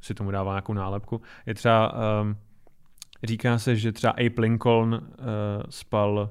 si 0.00 0.14
tomu 0.14 0.30
dává 0.30 0.52
nějakou 0.52 0.72
nálepku. 0.72 1.22
Je 1.46 1.54
třeba, 1.54 1.94
um, 2.22 2.36
říká 3.22 3.58
se, 3.58 3.76
že 3.76 3.92
třeba 3.92 4.12
Abe 4.12 4.34
Lincoln 4.42 5.00
spal 5.70 6.30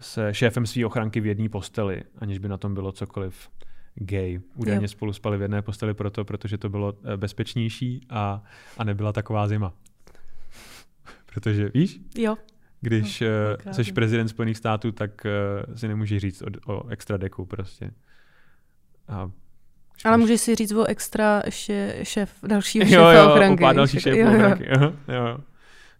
se 0.00 0.34
šéfem 0.34 0.66
své 0.66 0.86
ochranky 0.86 1.20
v 1.20 1.26
jedné 1.26 1.48
posteli, 1.48 2.02
aniž 2.18 2.38
by 2.38 2.48
na 2.48 2.56
tom 2.56 2.74
bylo 2.74 2.92
cokoliv 2.92 3.48
gay. 3.94 4.40
Údajně 4.54 4.84
jo. 4.84 4.88
spolu 4.88 5.12
spali 5.12 5.38
v 5.38 5.42
jedné 5.42 5.62
posteli 5.62 5.94
proto, 5.94 6.24
protože 6.24 6.58
to 6.58 6.68
bylo 6.68 6.92
eh, 7.04 7.16
bezpečnější 7.16 8.00
a, 8.10 8.42
a 8.78 8.84
nebyla 8.84 9.12
taková 9.12 9.48
zima. 9.48 9.72
Protože 11.40 11.70
víš? 11.74 12.00
Jo. 12.18 12.36
Když 12.80 13.20
no, 13.20 13.26
uh, 13.66 13.72
jsi 13.72 13.92
prezident 13.92 14.28
Spojených 14.28 14.56
států, 14.56 14.92
tak 14.92 15.10
uh, 15.68 15.74
si 15.74 15.88
nemůžeš 15.88 16.22
říct 16.22 16.42
o, 16.42 16.74
o 16.74 16.88
extra 16.88 17.16
deku 17.16 17.46
prostě. 17.46 17.90
A 19.08 19.30
ale 20.04 20.16
můžeš 20.16 20.40
si 20.40 20.54
říct 20.54 20.72
o 20.72 20.84
extra 20.84 21.42
ještě 21.44 22.00
šéf 22.02 22.34
dalšího 22.42 22.86
šéfa 22.86 23.12
jo, 23.12 23.18
jo, 23.18 23.30
ochranky. 23.32 23.64
Jo, 23.64 23.72
další 23.72 24.00
šéf 24.00 24.16
jo, 24.16 24.28
ochranky. 24.28 24.66
Jo. 24.68 24.92
Jo, 25.08 25.26
jo. 25.26 25.38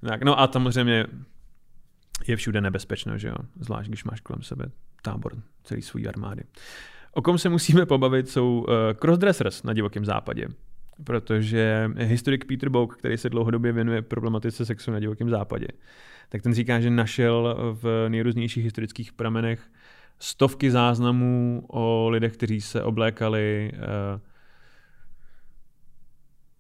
Tak, 0.09 0.23
no 0.23 0.40
a 0.40 0.52
samozřejmě 0.52 1.07
je 2.28 2.37
všude 2.37 2.61
nebezpečno, 2.61 3.19
že 3.19 3.28
jo? 3.28 3.37
Zvlášť, 3.61 3.88
když 3.88 4.05
máš 4.05 4.21
kolem 4.21 4.43
sebe 4.43 4.66
tábor 5.02 5.33
celý 5.64 5.83
svůj 5.83 6.09
armády. 6.09 6.43
O 7.12 7.23
kom 7.23 7.38
se 7.38 7.49
musíme 7.49 7.87
pobavit, 7.87 8.28
jsou 8.28 8.59
uh, 8.59 8.75
crossdressers 8.99 9.62
na 9.62 9.73
divokém 9.73 10.05
západě. 10.05 10.47
Protože 11.05 11.91
historik 11.97 12.45
Peter 12.45 12.69
Bouk, 12.69 12.97
který 12.97 13.17
se 13.17 13.31
dlouhodobě 13.31 13.73
věnuje 13.73 14.03
problematice 14.03 14.67
sexu 14.67 14.91
na 14.91 15.00
divokém 15.00 15.31
západě, 15.31 15.67
tak 16.29 16.43
ten 16.43 16.55
říká, 16.55 16.81
že 16.81 16.91
našel 16.91 17.57
v 17.83 18.09
nejrůznějších 18.09 18.65
historických 18.65 19.12
pramenech 19.12 19.61
stovky 20.19 20.71
záznamů 20.71 21.65
o 21.69 22.09
lidech, 22.09 22.33
kteří 22.33 22.61
se 22.61 22.83
oblékali 22.83 23.73
uh, 23.75 24.21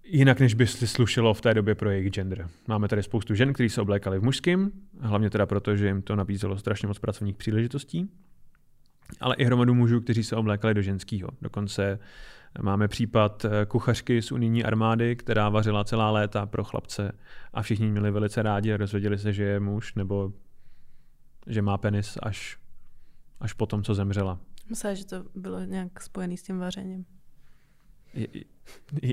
jinak, 0.04 0.40
než 0.40 0.54
by 0.54 0.66
si 0.66 0.86
slušelo 0.86 1.34
v 1.34 1.40
té 1.40 1.54
době 1.54 1.74
pro 1.74 1.90
jejich 1.90 2.10
gender. 2.10 2.48
Máme 2.68 2.88
tady 2.88 3.02
spoustu 3.02 3.34
žen, 3.34 3.52
kteří 3.52 3.68
se 3.68 3.80
oblékali 3.80 4.18
v 4.18 4.22
mužském, 4.22 4.70
hlavně 5.00 5.30
teda 5.30 5.46
proto, 5.46 5.76
že 5.76 5.86
jim 5.86 6.02
to 6.02 6.16
nabízelo 6.16 6.58
strašně 6.58 6.88
moc 6.88 6.98
pracovních 6.98 7.36
příležitostí, 7.36 8.10
ale 9.20 9.34
i 9.36 9.44
hromadu 9.44 9.74
mužů, 9.74 10.00
kteří 10.00 10.24
se 10.24 10.36
oblékali 10.36 10.74
do 10.74 10.82
ženského. 10.82 11.28
Dokonce 11.42 11.98
máme 12.62 12.88
případ 12.88 13.44
eh, 13.44 13.66
kuchařky 13.66 14.22
z 14.22 14.32
unijní 14.32 14.64
armády, 14.64 15.16
která 15.16 15.48
vařila 15.48 15.84
celá 15.84 16.10
léta 16.10 16.46
pro 16.46 16.64
chlapce 16.64 17.12
a 17.52 17.62
všichni 17.62 17.90
měli 17.90 18.10
velice 18.10 18.42
rádi 18.42 18.72
a 18.72 18.76
dozvěděli 18.76 19.18
se, 19.18 19.32
že 19.32 19.42
je 19.42 19.60
muž 19.60 19.94
nebo 19.94 20.32
že 21.46 21.62
má 21.62 21.78
penis 21.78 22.18
až, 22.22 22.58
až 23.40 23.52
po 23.52 23.66
tom, 23.66 23.82
co 23.82 23.94
zemřela. 23.94 24.40
Myslím, 24.70 24.96
že 24.96 25.06
to 25.06 25.24
bylo 25.34 25.60
nějak 25.60 26.02
spojené 26.02 26.36
s 26.36 26.42
tím 26.42 26.58
vařením. 26.58 27.06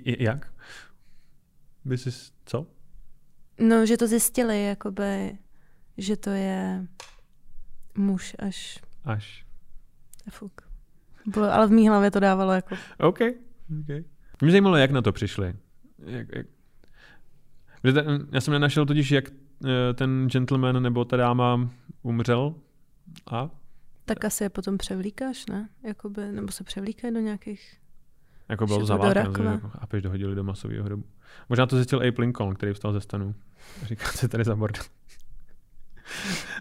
Jak? 0.06 0.54
By 1.86 1.98
jsi, 1.98 2.10
co? 2.46 2.68
No, 3.60 3.86
že 3.86 3.98
to 3.98 4.08
zjistili, 4.08 4.64
jakoby, 4.64 5.38
že 5.98 6.18
to 6.18 6.30
je 6.30 6.88
muž 7.98 8.36
až... 8.40 8.80
Až. 9.04 9.46
Fuk. 10.30 10.63
Bylo, 11.26 11.54
ale 11.54 11.68
v 11.68 11.72
mý 11.72 11.90
hlavě 11.90 12.12
to 12.12 12.20
dávalo 12.20 12.52
jako... 12.52 12.76
OK. 13.00 13.20
okay. 13.84 14.04
Mě 14.42 14.52
zajímalo, 14.52 14.78
jak 14.78 14.92
na 14.92 15.02
to 15.02 15.12
přišli. 15.12 15.54
Jak, 16.06 16.28
jak... 16.36 16.48
Já 18.32 18.42
jsem 18.42 18.52
nenašel 18.52 18.86
totiž, 18.86 19.12
jak 19.12 19.26
eh, 19.30 19.94
ten 19.94 20.28
gentleman 20.28 20.84
nebo 20.84 21.06
ta 21.06 21.18
dáma 21.18 21.70
umřel 22.02 22.56
a... 23.32 23.50
Tak 24.06 24.26
asi 24.26 24.44
je 24.44 24.50
potom 24.50 24.78
převlíkáš, 24.78 25.46
ne? 25.46 25.70
Jakoby, 25.84 26.32
nebo 26.32 26.52
se 26.52 26.64
převlíkají 26.64 27.14
do 27.14 27.20
nějakých 27.20 27.84
jako 28.50 28.68
byl 28.68 28.86
zavákan, 28.86 29.46
jako 29.46 29.72
a 29.80 29.88
peš 29.88 30.02
dohodili 30.02 30.36
do 30.36 30.44
masového 30.44 30.86
hrobu. 30.86 31.04
Možná 31.50 31.66
to 31.66 31.76
zjistil 31.76 32.00
Abe 32.00 32.14
Lincoln, 32.18 32.56
který 32.56 32.74
vstal 32.74 32.94
ze 32.94 33.02
stanu. 33.02 33.36
Říká, 33.84 34.06
se 34.12 34.28
tady 34.28 34.44
za 34.44 34.56
bordel. 34.56 34.84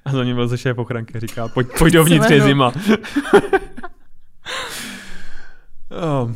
A 0.05 0.13
za 0.13 0.25
ním 0.25 0.37
byl 0.37 0.49
ze 0.49 0.59
šéf 0.59 0.79
ochranky, 0.79 1.21
říká, 1.21 1.49
pojď, 1.49 1.69
pojď 1.79 1.95
dovnitř, 1.95 2.31
je 2.31 2.43
zima. 2.43 2.73
oh. 5.91 6.33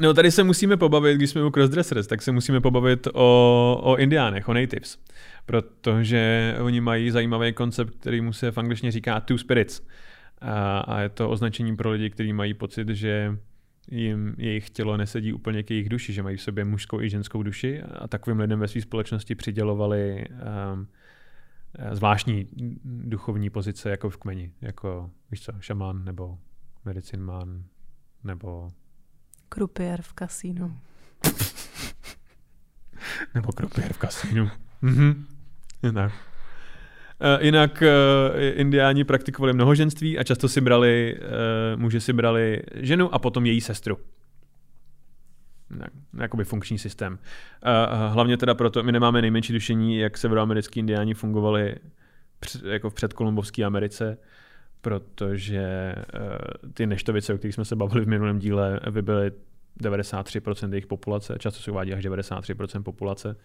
No 0.00 0.14
tady 0.14 0.30
se 0.30 0.44
musíme 0.44 0.76
pobavit, 0.76 1.16
když 1.16 1.30
jsme 1.30 1.44
u 1.44 1.50
crossdressers, 1.50 2.06
tak 2.06 2.22
se 2.22 2.32
musíme 2.32 2.60
pobavit 2.60 3.08
o, 3.12 3.80
o 3.82 3.96
indiánech, 3.96 4.48
o 4.48 4.54
natives. 4.54 4.98
Protože 5.46 6.54
oni 6.62 6.80
mají 6.80 7.10
zajímavý 7.10 7.52
koncept, 7.52 7.94
který 8.00 8.20
mu 8.20 8.32
se 8.32 8.50
v 8.50 8.58
angličtině 8.58 8.92
říká 8.92 9.20
two 9.20 9.38
spirits. 9.38 9.82
A, 10.40 10.78
a 10.78 11.00
je 11.00 11.08
to 11.08 11.30
označení 11.30 11.76
pro 11.76 11.90
lidi, 11.90 12.10
kteří 12.10 12.32
mají 12.32 12.54
pocit, 12.54 12.88
že 12.88 13.38
jim 13.90 14.34
jejich 14.38 14.70
tělo 14.70 14.96
nesedí 14.96 15.32
úplně 15.32 15.62
k 15.62 15.70
jejich 15.70 15.88
duši, 15.88 16.12
že 16.12 16.22
mají 16.22 16.36
v 16.36 16.42
sobě 16.42 16.64
mužskou 16.64 17.00
i 17.00 17.10
ženskou 17.10 17.42
duši 17.42 17.82
a 17.82 18.08
takovým 18.08 18.40
lidem 18.40 18.60
ve 18.60 18.68
své 18.68 18.80
společnosti 18.80 19.34
přidělovali 19.34 20.24
um, 20.74 20.88
zvláštní 21.92 22.46
duchovní 22.84 23.50
pozice 23.50 23.90
jako 23.90 24.10
v 24.10 24.16
kmeni, 24.16 24.50
jako 24.60 25.10
víš 25.30 25.42
co, 25.42 25.52
šamán 25.60 26.04
nebo 26.04 26.38
medicinman 26.84 27.64
nebo 28.24 28.70
krupier 29.48 30.02
v 30.02 30.12
kasínu. 30.12 30.76
nebo 33.34 33.52
krupier 33.52 33.92
v 33.92 33.98
kasínu. 33.98 34.50
Mhm. 34.82 35.26
tak. 35.94 36.12
Uh, 36.12 37.44
jinak 37.44 37.82
uh, 37.82 37.88
indiáni 38.54 39.04
praktikovali 39.04 39.52
mnohoženství 39.52 40.18
a 40.18 40.24
často 40.24 40.48
si 40.48 40.60
brali, 40.60 41.16
uh, 41.16 41.80
muži 41.80 42.00
si 42.00 42.12
brali 42.12 42.62
ženu 42.74 43.14
a 43.14 43.18
potom 43.18 43.46
její 43.46 43.60
sestru. 43.60 43.98
Tak, 45.78 45.90
jakoby 46.20 46.44
funkční 46.44 46.78
systém. 46.78 47.18
Hlavně 48.08 48.36
teda 48.36 48.54
proto, 48.54 48.82
my 48.82 48.92
nemáme 48.92 49.22
nejmenší 49.22 49.52
tušení, 49.52 49.98
jak 49.98 50.18
severoamerický 50.18 50.80
indiáni 50.80 51.14
fungovali 51.14 51.76
před, 52.40 52.64
jako 52.64 52.90
v 52.90 52.94
předkolumbovské 52.94 53.64
Americe, 53.64 54.18
protože 54.84 55.94
uh, 56.14 56.70
ty 56.74 56.86
neštovice, 56.86 57.34
o 57.34 57.38
kterých 57.38 57.54
jsme 57.54 57.64
se 57.64 57.76
bavili 57.76 58.04
v 58.04 58.08
minulém 58.08 58.38
díle, 58.38 58.80
vybily 58.90 59.32
93% 59.82 60.70
jejich 60.72 60.86
populace, 60.86 61.36
často 61.38 61.62
se 61.62 61.70
uvádí 61.70 61.92
až 61.92 62.04
93% 62.04 62.82
populace. 62.82 63.36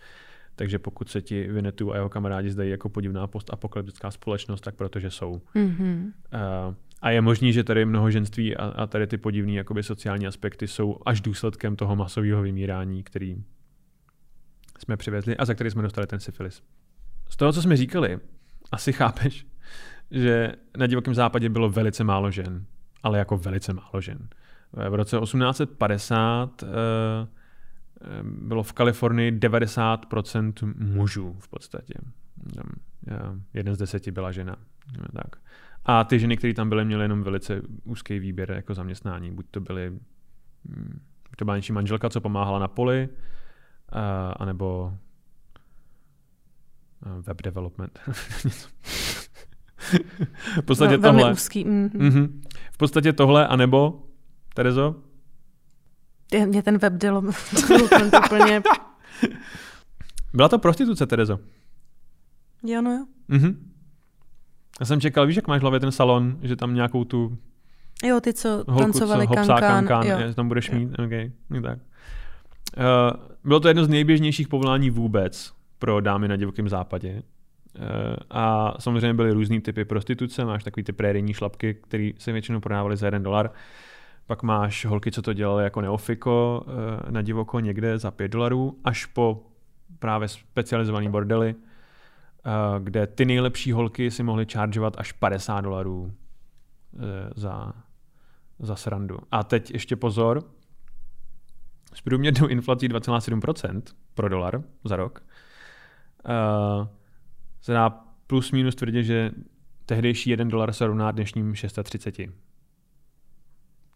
Takže 0.55 0.79
pokud 0.79 1.09
se 1.09 1.21
ti 1.21 1.47
Vinetu 1.47 1.93
a 1.93 1.95
jeho 1.95 2.09
kamarádi 2.09 2.51
zdají 2.51 2.71
jako 2.71 2.89
podivná 2.89 3.27
postapokalyptická 3.27 4.11
společnost, 4.11 4.61
tak 4.61 4.75
protože 4.75 5.11
jsou. 5.11 5.41
Mm-hmm. 5.55 6.03
Uh, 6.03 6.75
a 7.01 7.09
je 7.09 7.21
možný, 7.21 7.53
že 7.53 7.63
tady 7.63 7.85
mnohoženství 7.85 8.55
a, 8.55 8.65
a 8.65 8.87
tady 8.87 9.07
ty 9.07 9.17
podivné 9.17 9.53
jakoby 9.53 9.83
sociální 9.83 10.27
aspekty 10.27 10.67
jsou 10.67 10.97
až 11.05 11.21
důsledkem 11.21 11.75
toho 11.75 11.95
masového 11.95 12.41
vymírání, 12.41 13.03
který 13.03 13.43
jsme 14.79 14.97
přivezli 14.97 15.37
a 15.37 15.45
za 15.45 15.53
který 15.53 15.71
jsme 15.71 15.81
dostali 15.81 16.07
ten 16.07 16.19
syfilis. 16.19 16.61
Z 17.29 17.35
toho, 17.35 17.53
co 17.53 17.61
jsme 17.61 17.77
říkali, 17.77 18.19
asi 18.71 18.93
chápeš, 18.93 19.45
že 20.11 20.51
na 20.77 20.87
divokém 20.87 21.13
západě 21.13 21.49
bylo 21.49 21.69
velice 21.69 22.03
málo 22.03 22.31
žen, 22.31 22.65
ale 23.03 23.19
jako 23.19 23.37
velice 23.37 23.73
málo 23.73 24.01
žen. 24.01 24.27
V 24.89 24.93
roce 24.93 25.19
1850 25.19 26.63
uh, 26.63 26.69
bylo 28.23 28.63
v 28.63 28.73
Kalifornii 28.73 29.31
90% 29.31 30.73
mužů 30.77 31.35
v 31.39 31.47
podstatě. 31.47 31.93
Jeden 33.53 33.75
z 33.75 33.77
deseti 33.77 34.11
byla 34.11 34.31
žena. 34.31 34.55
Tak. 35.13 35.35
A 35.85 36.03
ty 36.03 36.19
ženy, 36.19 36.37
které 36.37 36.53
tam 36.53 36.69
byly, 36.69 36.85
měly 36.85 37.03
jenom 37.03 37.23
velice 37.23 37.61
úzký 37.83 38.19
výběr 38.19 38.51
jako 38.51 38.73
zaměstnání. 38.73 39.31
Buď 39.31 39.45
to 39.51 39.59
byly 39.59 39.99
hm, 40.65 40.99
to 41.39 41.45
byla 41.45 41.57
něčí 41.57 41.73
manželka, 41.73 42.09
co 42.09 42.21
pomáhala 42.21 42.59
na 42.59 42.67
poli, 42.67 43.09
anebo 44.35 44.93
web 47.01 47.41
development. 47.41 47.99
v 50.61 50.65
podstatě 50.65 50.97
no, 50.97 51.03
tohle. 51.03 51.31
Úzký. 51.31 51.65
Mm-hmm. 51.65 51.89
Mm-hmm. 51.89 52.41
V 52.71 52.77
podstatě 52.77 53.13
tohle, 53.13 53.47
anebo, 53.47 54.03
Terezo, 54.53 54.95
mě 56.45 56.63
ten 56.63 56.77
web 56.77 56.93
development 56.93 58.15
úplně... 58.25 58.61
Byla 60.33 60.49
to 60.49 60.59
prostituce, 60.59 61.05
Terezo? 61.05 61.39
Jo, 62.63 62.81
no 62.81 62.91
jo. 62.91 63.05
Mhm. 63.27 63.71
Já 64.79 64.85
jsem 64.85 65.01
čekal, 65.01 65.27
víš, 65.27 65.35
jak 65.35 65.47
máš 65.47 65.59
v 65.59 65.61
hlavě 65.61 65.79
ten 65.79 65.91
salon, 65.91 66.37
že 66.41 66.55
tam 66.55 66.73
nějakou 66.73 67.03
tu 67.03 67.37
Jo, 68.03 68.21
ty, 68.21 68.33
co 68.33 68.49
holku, 68.49 68.81
tancovali 68.81 69.27
co 69.27 69.33
kankán. 69.33 69.59
kankán 69.59 70.07
jo. 70.07 70.19
Je, 70.19 70.33
tam 70.33 70.47
budeš 70.47 70.69
jo. 70.69 70.79
mít, 70.79 70.99
okay. 70.99 71.31
tak. 71.63 71.79
Uh, 72.77 72.83
bylo 73.43 73.59
to 73.59 73.67
jedno 73.67 73.83
z 73.83 73.87
nejběžnějších 73.87 74.47
povolání 74.47 74.89
vůbec 74.89 75.53
pro 75.79 76.01
dámy 76.01 76.27
na 76.27 76.35
divokém 76.35 76.69
západě. 76.69 77.23
Uh, 77.75 77.83
a 78.29 78.73
samozřejmě 78.79 79.13
byly 79.13 79.31
různý 79.31 79.61
typy 79.61 79.85
prostituce, 79.85 80.45
máš 80.45 80.63
takový 80.63 80.83
ty 80.83 80.91
prérijní 80.91 81.33
šlapky, 81.33 81.73
které 81.73 82.11
se 82.17 82.31
většinou 82.31 82.59
prodávaly 82.59 82.97
za 82.97 83.07
jeden 83.07 83.23
dolar. 83.23 83.51
Pak 84.29 84.43
máš 84.43 84.85
holky, 84.85 85.11
co 85.11 85.21
to 85.21 85.33
dělali 85.33 85.63
jako 85.63 85.81
neofiko 85.81 86.65
eh, 86.67 87.11
na 87.11 87.21
divoko 87.21 87.59
někde 87.59 87.97
za 87.97 88.11
5 88.11 88.27
dolarů, 88.27 88.79
až 88.83 89.05
po 89.05 89.43
právě 89.99 90.27
specializovaný 90.27 91.09
bordely, 91.09 91.55
eh, 91.55 92.51
kde 92.79 93.07
ty 93.07 93.25
nejlepší 93.25 93.71
holky 93.71 94.11
si 94.11 94.23
mohly 94.23 94.45
čaržovat 94.45 94.93
až 94.97 95.11
50 95.11 95.61
dolarů 95.61 96.13
eh, 96.13 97.29
za, 97.35 97.73
za 98.59 98.75
srandu. 98.75 99.19
A 99.31 99.43
teď 99.43 99.71
ještě 99.71 99.95
pozor, 99.95 100.43
s 101.93 102.01
průměrnou 102.01 102.47
inflací 102.47 102.89
2,7% 102.89 103.81
pro 104.13 104.29
dolar 104.29 104.63
za 104.83 104.95
rok 104.95 105.23
se 107.61 107.73
dá 107.73 107.89
plus 108.27 108.51
minus 108.51 108.75
tvrdit, 108.75 109.03
že 109.03 109.31
tehdejší 109.85 110.29
1 110.29 110.45
dolar 110.45 110.73
se 110.73 110.87
rovná 110.87 111.11
dnešním 111.11 111.55
630. 111.55 112.15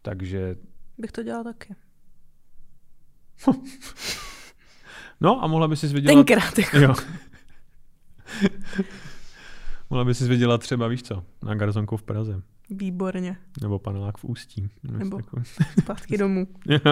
Takže... 0.02 0.56
Bych 0.98 1.12
to 1.12 1.24
dělal 1.24 1.44
taky. 1.44 1.76
no 5.22 5.44
a 5.44 5.48
mohla 5.48 5.68
by 5.68 5.76
si 5.76 5.88
vydělat... 5.88 6.14
Tenkrát 6.16 6.60
jako. 6.60 6.78
Jo. 6.78 6.94
mohla 9.90 10.06
by 10.06 10.14
si 10.14 10.28
vydělat 10.28 10.62
třeba, 10.62 10.88
víš 10.88 11.04
co, 11.04 11.26
na 11.44 11.56
garzonku 11.56 11.98
v 11.98 12.04
Praze. 12.04 12.42
Výborně. 12.70 13.38
Nebo 13.62 13.80
panelák 13.80 14.18
v 14.18 14.24
Ústí. 14.24 14.70
Nebo 14.84 15.20
zpátky 15.82 16.18
domů. 16.18 16.48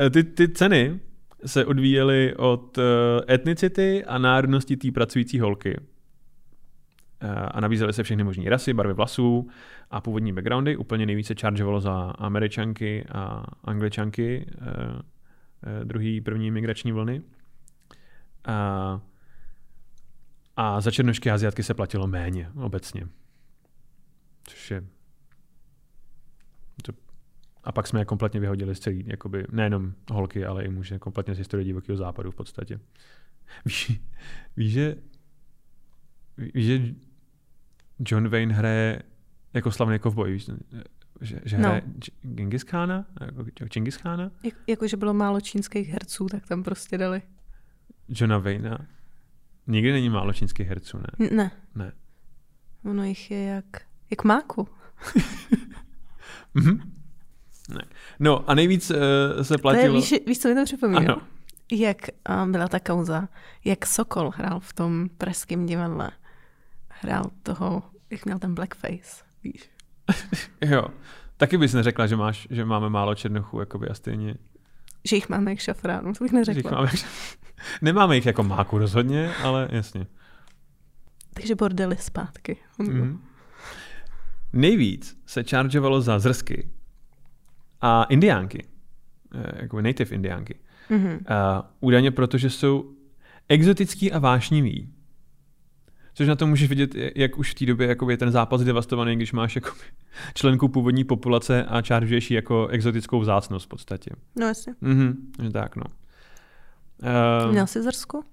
E, 0.00 0.10
ty, 0.10 0.24
ty 0.24 0.48
ceny 0.48 1.00
se 1.46 1.64
odvíjely 1.66 2.34
od 2.36 2.78
e, 2.78 2.82
etnicity 3.34 4.04
a 4.04 4.18
národnosti 4.18 4.76
té 4.76 4.90
pracující 4.90 5.40
holky. 5.40 5.76
E, 7.20 7.28
a 7.28 7.60
nabízely 7.60 7.92
se 7.92 8.02
všechny 8.02 8.24
možné 8.24 8.50
rasy, 8.50 8.72
barvy 8.72 8.94
vlasů 8.94 9.48
a 9.90 10.00
původní 10.00 10.32
backgroundy. 10.32 10.76
Úplně 10.76 11.06
nejvíce 11.06 11.34
chargeovalo 11.40 11.80
za 11.80 12.12
američanky 12.18 13.06
a 13.12 13.44
angličanky 13.64 14.50
druhý 15.84 16.20
první 16.20 16.50
migrační 16.50 16.92
vlny. 16.92 17.22
A, 18.44 19.00
a 20.56 20.80
za 20.80 20.90
černošky 20.90 21.30
a 21.30 21.34
aziatky 21.34 21.62
se 21.62 21.74
platilo 21.74 22.06
méně 22.06 22.50
obecně. 22.54 23.08
Což 24.44 24.70
je 24.70 24.84
a 27.68 27.72
pak 27.72 27.86
jsme 27.86 28.00
je 28.00 28.04
kompletně 28.04 28.40
vyhodili 28.40 28.74
z 28.74 28.80
celý, 28.80 29.04
jakoby, 29.06 29.44
nejenom 29.50 29.92
holky, 30.10 30.44
ale 30.44 30.64
i 30.64 30.68
muže, 30.68 30.98
kompletně 30.98 31.34
z 31.34 31.38
historie 31.38 31.64
divokého 31.64 31.96
západu 31.96 32.30
v 32.30 32.34
podstatě. 32.34 32.80
Víš, 33.64 34.00
víš, 34.56 34.72
že, 34.72 34.96
víš, 36.36 36.66
že 36.66 36.94
John 37.98 38.28
Wayne 38.28 38.54
hraje 38.54 39.02
jako 39.54 39.72
slavný 39.72 39.98
kovboj, 39.98 40.32
víš, 40.32 40.50
že, 41.20 41.40
že 41.44 41.56
hraje 41.56 41.82
no. 41.86 41.92
Genghis 42.22 42.64
Khana, 42.64 43.06
jako 43.20 43.44
Genghis 43.74 43.96
Khana. 43.96 44.30
Jak, 44.42 44.54
jakože 44.66 44.96
bylo 44.96 45.14
málo 45.14 45.40
čínských 45.40 45.88
herců, 45.88 46.26
tak 46.26 46.46
tam 46.46 46.62
prostě 46.62 46.98
dali. 46.98 47.22
Johna 48.08 48.38
Wayna. 48.38 48.86
Nikdy 49.66 49.92
není 49.92 50.10
málo 50.10 50.32
čínských 50.32 50.68
herců, 50.68 50.98
ne? 50.98 51.28
Ne. 51.30 51.50
Ne. 51.74 51.92
Ono 52.84 53.04
jich 53.04 53.30
je 53.30 53.42
jak, 53.42 53.82
jak 54.10 54.24
máku. 54.24 54.68
mm-hmm. 56.54 56.80
ne. 57.68 57.82
No 58.20 58.50
a 58.50 58.54
nejvíc 58.54 58.90
uh, 58.90 58.96
se 59.42 59.58
platilo... 59.58 59.84
To 59.84 59.94
je, 59.96 60.00
víš, 60.00 60.14
víš, 60.26 60.38
co 60.38 60.48
mi 60.48 60.54
to 60.54 60.64
připomíná? 60.64 61.16
Jak 61.72 61.96
uh, 62.28 62.48
byla 62.48 62.68
ta 62.68 62.80
kauza, 62.80 63.28
jak 63.64 63.86
Sokol 63.86 64.30
hrál 64.30 64.60
v 64.60 64.72
tom 64.72 65.08
pražském 65.18 65.66
divadle. 65.66 66.10
Hrál 66.88 67.24
toho, 67.42 67.82
jak 68.10 68.24
měl 68.24 68.38
ten 68.38 68.54
blackface, 68.54 69.24
víš. 69.44 69.70
jo. 70.64 70.84
Taky 71.36 71.58
bys 71.58 71.72
neřekla, 71.72 72.06
že, 72.06 72.16
máš, 72.16 72.48
že 72.50 72.64
máme 72.64 72.90
málo 72.90 73.14
černochů, 73.14 73.60
jakoby 73.60 73.88
a 73.88 73.94
stejně. 73.94 74.34
Že 75.04 75.16
jich 75.16 75.28
máme 75.28 75.50
jak 75.50 75.58
šafránu, 75.58 76.12
to 76.12 76.24
bych 76.24 76.32
neřekla. 76.32 76.60
Že 76.62 76.68
jich 76.68 76.72
máme, 76.72 76.90
nemáme 77.82 78.14
jich 78.14 78.26
jako 78.26 78.42
máku 78.42 78.78
rozhodně, 78.78 79.34
ale 79.34 79.68
jasně. 79.70 80.06
Takže 81.34 81.54
bordely 81.54 81.96
zpátky. 81.96 82.56
Mm-hmm. 82.80 83.18
Nejvíc 84.52 85.18
se 85.26 85.44
chargeovalo 85.44 86.00
za 86.00 86.18
zrsky 86.18 86.68
a 87.80 88.04
indiánky, 88.04 88.66
eh, 89.34 89.62
jako 89.62 89.80
native 89.80 90.14
indiánky. 90.14 90.58
Mm-hmm. 90.90 91.16
Uh, 91.16 91.62
údajně 91.80 92.10
proto, 92.10 92.38
že 92.38 92.50
jsou 92.50 92.94
exotický 93.48 94.12
a 94.12 94.18
vášnivý. 94.18 94.94
Což 96.14 96.28
na 96.28 96.36
to 96.36 96.46
můžeš 96.46 96.68
vidět, 96.68 96.94
jak 97.16 97.38
už 97.38 97.50
v 97.50 97.54
té 97.54 97.66
době 97.66 97.96
je 98.10 98.16
ten 98.16 98.30
zápas 98.30 98.60
devastovaný, 98.60 99.16
když 99.16 99.32
máš 99.32 99.54
jako 99.54 99.70
členku 100.34 100.68
původní 100.68 101.04
populace 101.04 101.64
a 101.64 101.82
čaržuješ 101.82 102.30
jako 102.30 102.66
exotickou 102.66 103.20
vzácnost 103.20 103.66
v 103.66 103.68
podstatě. 103.68 104.10
No 104.36 104.46
jasně. 104.46 104.74
Mhm, 104.80 105.32
tak 105.52 105.76
no. 105.76 105.84
Uh, 107.44 107.52
měl 107.52 107.66
jsi 107.66 107.82
zrsku? 107.82 108.24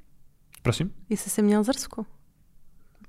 Prosím? 0.61 0.91
Jestli 1.09 1.31
jsi 1.31 1.41
měl 1.41 1.63
zrsku? 1.63 2.05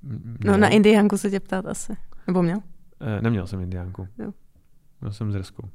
No, 0.03 0.53
no 0.53 0.57
na 0.57 0.68
indiánku 0.68 1.18
se 1.18 1.31
tě 1.31 1.40
ptát 1.40 1.66
asi. 1.66 1.96
Nebo 2.27 2.42
měl? 2.42 2.57
Uh, 2.57 2.62
neměl 3.20 3.46
jsem 3.46 3.61
indiánku. 3.61 4.09
Jo. 4.18 4.33
Měl 5.01 5.12
jsem 5.12 5.33
zrsku. 5.33 5.70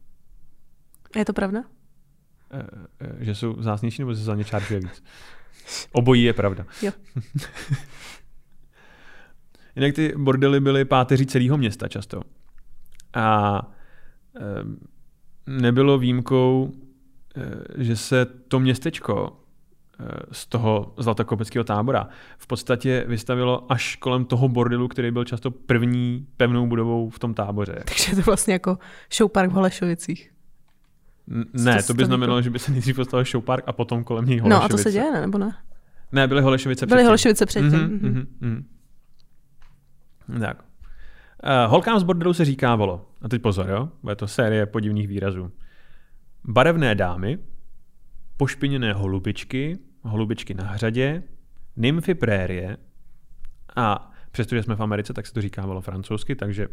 Je 1.16 1.26
to 1.26 1.34
pravda? 1.34 1.60
Uh, 1.60 2.60
uh, 2.60 3.20
že 3.20 3.36
jsou 3.36 3.54
vzácnější 3.54 4.02
nebo 4.02 4.16
se 4.16 4.24
za 4.24 4.36
ně 4.36 4.46
víc? 4.70 5.04
Obojí 5.92 6.24
je 6.24 6.34
pravda. 6.34 6.66
Jo. 6.82 6.92
Jinak 9.76 9.96
ty 9.96 10.14
bordely 10.18 10.60
byly 10.60 10.86
páteří 10.86 11.26
celého 11.26 11.58
města 11.58 11.88
často. 11.88 12.22
A 13.14 13.62
nebylo 15.48 15.98
výjimkou, 15.98 16.72
že 17.78 17.96
se 17.96 18.26
to 18.26 18.60
městečko 18.60 19.42
z 20.32 20.48
toho 20.48 20.94
zlatokopeckého 20.98 21.64
tábora 21.64 22.08
v 22.38 22.48
podstatě 22.48 23.06
vystavilo 23.08 23.72
až 23.72 23.96
kolem 23.96 24.26
toho 24.26 24.48
bordelu, 24.50 24.88
který 24.88 25.12
byl 25.12 25.26
často 25.26 25.52
první 25.52 26.28
pevnou 26.38 26.68
budovou 26.68 27.10
v 27.10 27.20
tom 27.20 27.34
táboře. 27.34 27.76
Takže 27.86 28.12
je 28.12 28.16
to 28.16 28.22
vlastně 28.22 28.54
jako 28.54 28.78
showpark 29.14 29.52
v 29.52 29.54
Holešovicích. 29.54 30.32
Ne, 31.54 31.84
to 31.84 31.94
by 31.94 32.06
znamenalo, 32.06 32.42
že 32.42 32.50
by 32.50 32.60
se 32.60 32.72
nejdřív 32.72 32.96
postavil 32.96 33.26
showpark 33.26 33.64
a 33.68 33.74
potom 33.74 34.04
kolem 34.04 34.26
něj 34.26 34.40
Holešovice. 34.40 34.60
No 34.60 34.66
a 34.66 34.70
to 34.70 34.78
se 34.78 34.92
děje, 34.92 35.12
ne? 35.12 35.22
nebo 35.22 35.38
ne? 35.38 35.56
Ne, 36.12 36.28
byly 36.28 36.42
Holešovice 36.42 36.86
předtím. 36.86 36.96
Byly 36.96 37.04
Holešovice 37.04 37.46
předtím. 37.46 37.72
Mm-hmm, 37.72 38.00
mm-hmm. 38.00 38.64
Mm-hmm. 40.30 40.40
Tak. 40.40 40.64
Uh, 41.44 41.72
holkám 41.72 42.00
z 42.00 42.04
bordelu 42.04 42.34
se 42.34 42.46
říká 42.46 42.76
volo. 42.76 43.10
A 43.22 43.30
teď 43.30 43.42
pozor, 43.42 43.70
jo? 43.70 43.90
Bude 44.02 44.16
to 44.16 44.28
série 44.28 44.66
podivných 44.66 45.08
výrazů. 45.08 45.52
Barevné 46.44 46.96
dámy, 46.96 47.40
pošpiněné 48.38 48.94
holubičky, 48.94 49.78
holubičky 50.02 50.54
na 50.54 50.64
hřadě, 50.64 51.24
nymfy 51.76 52.14
prérie 52.14 52.78
a 53.76 54.12
přestože 54.32 54.64
jsme 54.64 54.76
v 54.76 54.84
Americe, 54.84 55.14
tak 55.14 55.28
se 55.28 55.34
to 55.34 55.42
říká 55.42 55.66
volo 55.66 55.82
francouzsky, 55.82 56.36
takže 56.36 56.68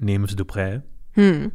nymphs 0.00 0.34
du 0.34 0.44
pré. 0.44 0.82
Hmm. 1.12 1.50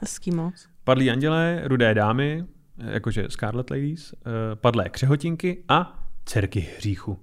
Hezký 0.00 0.30
moc. 0.30 0.68
Padlí 0.84 1.10
andělé, 1.10 1.60
rudé 1.64 1.94
dámy, 1.94 2.44
jakože 2.78 3.26
Scarlet 3.28 3.70
Ladies, 3.70 4.12
uh, 4.12 4.18
padlé 4.54 4.88
křehotinky 4.88 5.64
a 5.68 6.08
dcerky 6.24 6.68
hříchu. 6.76 7.18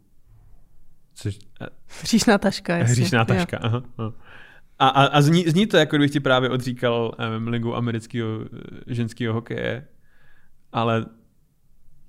Což, 1.13 1.39
hříšná 2.01 2.37
taška, 2.37 2.77
jasně. 2.77 2.91
Hříšná 2.91 3.25
taška, 3.25 3.57
aha, 3.57 3.83
aha. 3.97 4.13
A, 4.79 4.87
a, 4.87 5.05
a 5.05 5.21
zní, 5.21 5.43
zní 5.49 5.67
to, 5.67 5.77
jako 5.77 5.95
kdybych 5.95 6.11
ti 6.11 6.19
právě 6.19 6.49
odříkal 6.49 7.11
um, 7.37 7.47
ligu 7.47 7.75
amerického 7.75 8.29
eh, 8.41 8.93
ženského 8.93 9.33
hokeje, 9.33 9.87
ale 10.71 11.05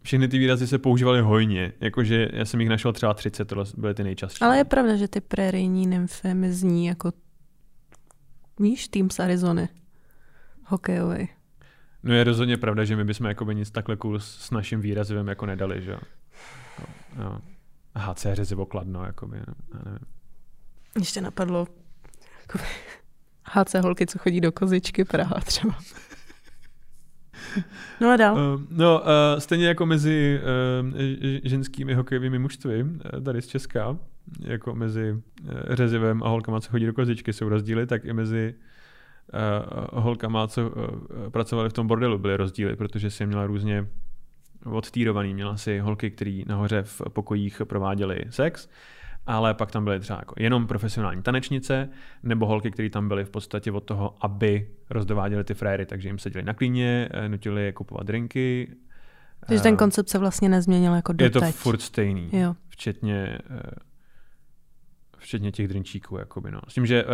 všechny 0.03 0.29
ty 0.29 0.39
výrazy 0.39 0.67
se 0.67 0.79
používaly 0.79 1.21
hojně, 1.21 1.73
jakože 1.81 2.29
já 2.33 2.45
jsem 2.45 2.61
jich 2.61 2.69
našel 2.69 2.93
třeba 2.93 3.15
30, 3.15 3.45
tohle 3.45 3.65
byly 3.77 3.95
ty 3.95 4.05
nejčastější. 4.05 4.45
Ale 4.45 4.57
je 4.57 4.65
pravda, 4.65 4.97
že 4.97 5.09
ty 5.09 5.21
prérijní 5.21 5.87
nymfy 5.87 6.35
mi 6.35 6.53
zní 6.53 6.87
jako 6.87 7.13
víš, 8.61 8.89
tým 8.89 9.11
z 9.11 9.21
Arizony 9.21 9.69
hokejový. 10.65 11.29
No 12.03 12.15
je 12.15 12.25
rozhodně 12.25 12.57
pravda, 12.57 12.85
že 12.85 12.97
my 12.97 13.05
bychom 13.05 13.27
jako 13.27 13.53
nic 13.53 13.71
takhle 13.71 13.97
cool 13.97 14.21
s 14.21 14.51
naším 14.51 14.81
výrazem 14.81 15.29
jako 15.29 15.47
nedali, 15.47 15.83
že 15.83 15.91
jo. 15.91 15.99
No. 17.17 17.41
HC 17.97 18.27
řezivo 18.33 18.67
kladno, 18.67 19.05
jakoby, 19.05 19.37
já 19.37 19.81
nevím. 19.85 19.99
Ještě 20.99 21.21
napadlo 21.21 21.67
jakoby, 22.41 22.65
HC 23.45 23.75
holky, 23.75 24.07
co 24.07 24.19
chodí 24.19 24.41
do 24.41 24.53
kozičky, 24.53 25.05
Praha 25.05 25.41
třeba. 25.41 25.75
No 28.01 28.11
a 28.11 28.17
dál. 28.17 28.35
Uh, 28.35 28.63
no, 28.71 29.01
uh, 29.01 29.07
stejně 29.39 29.67
jako 29.67 29.87
mezi 29.87 30.41
uh, 30.93 31.01
ženskými 31.45 31.95
hokejovými 31.95 32.39
mužstvy 32.39 32.83
uh, 32.83 33.25
tady 33.25 33.43
z 33.43 33.47
Česka, 33.47 33.99
jako 34.41 34.75
mezi 34.75 35.13
uh, 35.13 35.51
řezivem 35.71 36.23
a 36.23 36.29
holkama, 36.29 36.61
co 36.61 36.71
chodí 36.71 36.87
do 36.87 36.93
kozičky, 36.93 37.33
jsou 37.33 37.49
rozdíly, 37.49 37.87
tak 37.87 38.05
i 38.05 38.13
mezi 38.13 38.55
uh, 39.95 40.03
holkama, 40.03 40.47
co 40.47 40.71
uh, 40.71 40.75
pracovali 41.31 41.71
v 41.71 41.73
tom 41.73 41.87
bordelu, 41.87 42.19
byly 42.19 42.37
rozdíly, 42.37 42.77
protože 42.77 43.11
si 43.11 43.27
měla 43.27 43.47
různě 43.47 43.87
odtýrovaný. 44.65 45.35
Měla 45.35 45.57
si 45.57 45.79
holky, 45.79 46.11
které 46.11 46.43
nahoře 46.47 46.83
v 46.83 47.03
pokojích 47.09 47.63
prováděly 47.65 48.25
sex, 48.31 48.69
ale 49.27 49.55
pak 49.55 49.71
tam 49.71 49.85
byly 49.85 50.01
třeba 50.01 50.19
jako 50.19 50.35
jenom 50.39 50.67
profesionální 50.67 51.23
tanečnice, 51.23 51.89
nebo 52.23 52.47
holky, 52.47 52.71
které 52.71 52.91
tam 52.91 53.09
byly 53.09 53.25
v 53.25 53.31
podstatě 53.31 53.73
od 53.73 53.85
toho, 53.85 54.15
aby 54.21 54.69
rozdováděly 54.91 55.45
ty 55.45 55.55
fréry, 55.55 55.87
takže 55.87 56.09
jim 56.09 56.19
seděli 56.19 56.45
na 56.45 56.55
klíně, 56.55 57.09
eh, 57.11 57.29
nutili 57.29 57.65
je 57.65 57.73
kupovat 57.73 58.07
drinky. 58.07 58.77
Takže 59.47 59.63
ten 59.63 59.75
eh, 59.75 59.77
koncept 59.77 60.09
se 60.09 60.19
vlastně 60.19 60.49
nezměnil 60.49 60.95
jako 60.95 61.13
doteď. 61.13 61.35
Je 61.35 61.41
to 61.41 61.53
furt 61.53 61.81
stejný, 61.81 62.29
jo. 62.33 62.55
včetně, 62.69 63.39
eh, 63.51 63.61
včetně 65.25 65.53
těch 65.53 65.69
drinčíků. 65.69 66.17
Jakoby, 66.17 66.51
no. 66.51 66.61
S 66.69 66.75
tím, 66.75 66.87
že 66.87 67.05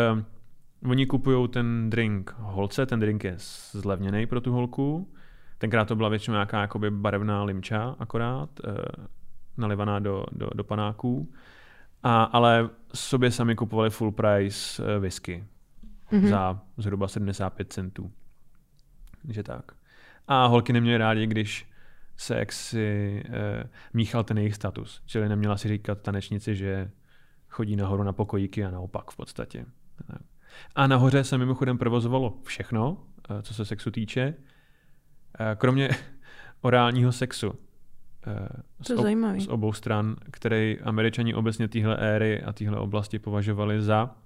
oni 0.89 1.07
kupují 1.07 1.49
ten 1.49 1.91
drink 1.91 2.35
holce, 2.39 2.87
ten 2.87 3.01
drink 3.01 3.25
je 3.25 3.35
zlevněný 3.73 4.27
pro 4.27 4.41
tu 4.41 4.53
holku. 4.53 5.13
Tenkrát 5.59 5.89
to 5.89 5.97
byla 5.97 6.09
většinou 6.09 6.35
nějaká 6.35 6.61
jakoby 6.61 6.91
barevná 6.91 7.43
limča 7.43 7.97
akorát, 7.99 8.51
e, 8.65 8.73
nalivaná 9.57 9.99
do, 9.99 10.25
do, 10.33 10.51
do 10.55 10.65
panáků. 10.65 11.33
A, 12.03 12.23
ale 12.23 12.69
sobě 12.95 13.31
sami 13.31 13.57
kupovali 13.57 13.91
full 13.91 14.13
price 14.13 14.85
e, 14.85 14.99
whisky 14.99 15.45
mm-hmm. 16.13 16.29
za 16.29 16.61
zhruba 16.77 17.09
75 17.09 17.73
centů. 17.73 18.13
Že 19.29 19.43
tak. 19.43 19.73
A 20.29 20.47
holky 20.47 20.73
neměly 20.73 20.99
rádi, 20.99 21.27
když 21.27 21.71
se 22.17 22.39
jaksi 22.39 23.23
e, 23.29 23.69
míchal 23.93 24.25
ten 24.25 24.39
jejich 24.39 24.55
status. 24.55 25.03
Čili 25.07 25.29
neměla 25.29 25.57
si 25.57 25.69
říkat 25.69 26.01
tanečnici, 26.01 26.57
že 26.57 26.91
chodí 27.51 27.77
nahoru 27.77 28.03
na 28.03 28.13
pokojíky 28.13 28.65
a 28.65 28.71
naopak 28.71 29.11
v 29.11 29.17
podstatě. 29.17 29.67
A 30.75 30.87
nahoře 30.87 31.25
se 31.25 31.39
mimochodem 31.39 31.79
provozovalo 31.79 32.39
všechno, 32.43 33.07
eh, 33.31 33.43
co 33.43 33.55
se 33.55 33.65
sexu 33.65 33.91
týče, 33.91 34.35
eh, 35.41 35.57
kromě 35.57 35.91
orálního 36.61 37.13
sexu. 37.13 37.53
To 38.87 38.97
z, 38.97 38.99
ob- 38.99 39.41
z 39.41 39.49
obou 39.49 39.73
stran, 39.73 40.17
který 40.31 40.81
američani 40.81 41.35
obecně 41.35 41.69
téhle 41.69 41.97
éry 41.97 42.43
a 42.43 42.53
téhle 42.53 42.79
oblasti 42.79 43.19
považovali 43.19 43.83
za, 43.83 44.17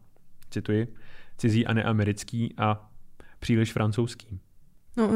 cituji, 0.50 0.94
cizí 1.37 1.66
a 1.66 1.72
neamerický 1.72 2.54
a 2.58 2.90
příliš 3.38 3.72
francouzský. 3.72 4.40
No, 4.96 5.08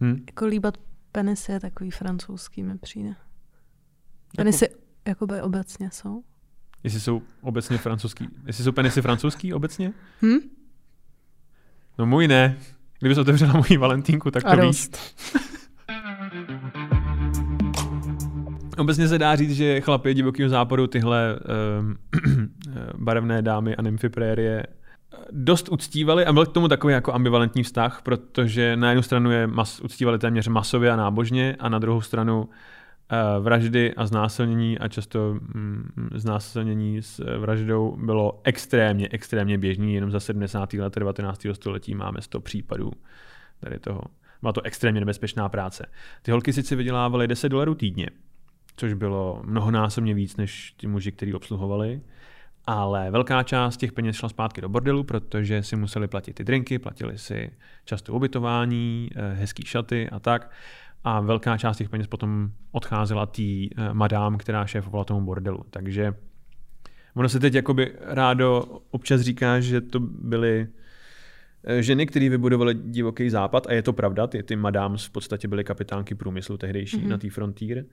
hm? 0.00 0.24
jako 0.26 0.46
líbat 0.46 0.78
penisy 1.12 1.52
je 1.52 1.60
takový 1.60 1.90
francouzský, 1.90 2.62
mi 2.62 2.78
přijde. 2.78 3.14
Penisy 4.36 4.64
jako... 4.64 4.80
jakoby 5.06 5.42
obecně 5.42 5.90
jsou. 5.90 6.22
Jestli 6.84 7.00
jsou 7.00 7.22
obecně 7.40 7.78
francouzský. 7.78 8.28
Jestli 8.46 8.64
jsou 8.64 8.72
penisy 8.72 9.02
francouzský 9.02 9.54
obecně? 9.54 9.92
Hm? 10.22 10.38
No 11.98 12.06
můj 12.06 12.28
ne. 12.28 12.56
Kdybys 12.98 13.18
otevřela 13.18 13.52
moji 13.52 13.76
valentínku, 13.76 14.30
tak 14.30 14.42
to 14.42 14.48
A 14.48 14.54
víš. 14.54 14.90
Obecně 18.78 19.08
se 19.08 19.18
dá 19.18 19.36
říct, 19.36 19.52
že 19.52 19.80
chlapy 19.80 20.14
divokého 20.14 20.48
západu 20.48 20.86
tyhle 20.86 21.38
um, 21.80 21.96
barevné 22.98 23.42
dámy 23.42 23.76
a 23.76 23.82
nymfy 23.82 24.08
prérie 24.08 24.66
dost 25.30 25.68
uctívali 25.68 26.26
a 26.26 26.32
byl 26.32 26.46
k 26.46 26.52
tomu 26.52 26.68
takový 26.68 26.92
jako 26.92 27.14
ambivalentní 27.14 27.62
vztah, 27.62 28.00
protože 28.02 28.76
na 28.76 28.88
jednu 28.88 29.02
stranu 29.02 29.30
je 29.30 29.46
mas, 29.46 29.80
uctívali 29.80 30.18
téměř 30.18 30.48
masově 30.48 30.90
a 30.90 30.96
nábožně 30.96 31.56
a 31.58 31.68
na 31.68 31.78
druhou 31.78 32.00
stranu 32.00 32.42
uh, 32.42 32.50
vraždy 33.40 33.94
a 33.94 34.06
znásilnění 34.06 34.78
a 34.78 34.88
často 34.88 35.34
mm, 35.34 36.08
znásilnění 36.14 37.02
s 37.02 37.20
eh, 37.20 37.38
vraždou 37.38 37.96
bylo 37.96 38.40
extrémně, 38.44 39.08
extrémně 39.10 39.58
běžný. 39.58 39.94
Jenom 39.94 40.10
za 40.10 40.20
70. 40.20 40.72
let 40.72 40.94
19. 40.94 41.46
století 41.52 41.94
máme 41.94 42.22
100 42.22 42.40
případů 42.40 42.90
tady 43.60 43.78
toho. 43.78 44.00
Byla 44.40 44.52
to 44.52 44.62
extrémně 44.62 45.00
nebezpečná 45.00 45.48
práce. 45.48 45.86
Ty 46.22 46.30
holky 46.30 46.52
sice 46.52 46.76
vydělávaly 46.76 47.28
10 47.28 47.48
dolarů 47.48 47.74
týdně, 47.74 48.06
což 48.76 48.94
bylo 48.94 49.42
mnohonásobně 49.44 50.14
víc 50.14 50.36
než 50.36 50.74
ti 50.76 50.86
muži, 50.86 51.12
kteří 51.12 51.34
obsluhovali, 51.34 52.00
ale 52.66 53.10
velká 53.10 53.42
část 53.42 53.76
těch 53.76 53.92
peněz 53.92 54.16
šla 54.16 54.28
zpátky 54.28 54.60
do 54.60 54.68
bordelu, 54.68 55.04
protože 55.04 55.62
si 55.62 55.76
museli 55.76 56.08
platit 56.08 56.32
ty 56.32 56.44
drinky, 56.44 56.78
platili 56.78 57.18
si 57.18 57.50
často 57.84 58.14
ubytování, 58.14 59.10
eh, 59.16 59.34
hezký 59.34 59.62
šaty 59.66 60.10
a 60.10 60.20
tak. 60.20 60.50
A 61.04 61.20
velká 61.20 61.58
část 61.58 61.76
těch 61.76 61.88
peněz 61.88 62.06
potom 62.06 62.50
odcházela 62.72 63.26
tý 63.26 63.70
eh, 63.76 63.94
madám, 63.94 64.38
která 64.38 64.66
šéfovala 64.66 65.04
tomu 65.04 65.26
bordelu. 65.26 65.64
Takže 65.70 66.14
ono 67.14 67.28
se 67.28 67.40
teď 67.40 67.54
jakoby 67.54 67.92
rádo 68.00 68.62
občas 68.90 69.20
říká, 69.20 69.60
že 69.60 69.80
to 69.80 70.00
byly 70.00 70.66
eh, 71.64 71.82
ženy, 71.82 72.06
které 72.06 72.28
vybudovaly 72.28 72.74
divoký 72.74 73.30
západ, 73.30 73.66
a 73.66 73.72
je 73.72 73.82
to 73.82 73.92
pravda, 73.92 74.26
ty, 74.26 74.42
ty 74.42 74.56
madams 74.56 75.06
v 75.06 75.10
podstatě 75.10 75.48
byly 75.48 75.64
kapitánky 75.64 76.14
průmyslu 76.14 76.56
tehdejší 76.56 76.96
mm-hmm. 76.96 77.08
na 77.08 77.18
té 77.18 77.30
frontír, 77.30 77.84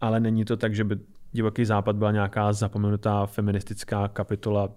ale 0.00 0.20
není 0.20 0.44
to 0.44 0.56
tak, 0.56 0.74
že 0.74 0.84
by 0.84 0.96
divoký 1.32 1.64
západ 1.64 1.96
byla 1.96 2.12
nějaká 2.12 2.52
zapomenutá 2.52 3.26
feministická 3.26 4.08
kapitola 4.08 4.68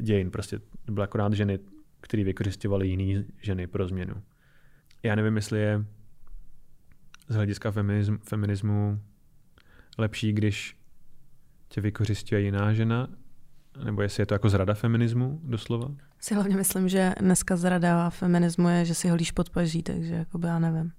dějin. 0.00 0.30
Prostě 0.30 0.58
to 0.84 0.92
byly 0.92 1.04
akorát 1.04 1.32
ženy, 1.32 1.58
které 2.00 2.24
vykořišťovaly 2.24 2.88
jiné 2.88 3.24
ženy 3.42 3.66
pro 3.66 3.88
změnu. 3.88 4.14
Já 5.02 5.14
nevím, 5.14 5.36
jestli 5.36 5.60
je 5.60 5.84
z 7.28 7.34
hlediska 7.34 7.70
feminismu, 7.70 8.18
feminismu 8.22 9.00
lepší, 9.98 10.32
když 10.32 10.76
tě 11.68 11.80
vykořišťuje 11.80 12.40
jiná 12.40 12.72
žena, 12.72 13.08
nebo 13.84 14.02
jestli 14.02 14.20
je 14.20 14.26
to 14.26 14.34
jako 14.34 14.48
zrada 14.48 14.74
feminismu 14.74 15.40
doslova? 15.44 15.88
Si 16.20 16.34
hlavně 16.34 16.56
myslím, 16.56 16.88
že 16.88 17.14
dneska 17.20 17.56
zrada 17.56 18.10
feminismu 18.10 18.68
je, 18.68 18.84
že 18.84 18.94
si 18.94 19.08
holíš 19.08 19.30
pod 19.30 19.50
paží, 19.50 19.82
takže 19.82 20.14
jako 20.14 20.38
by 20.38 20.46
já 20.46 20.58
nevím. 20.58 20.92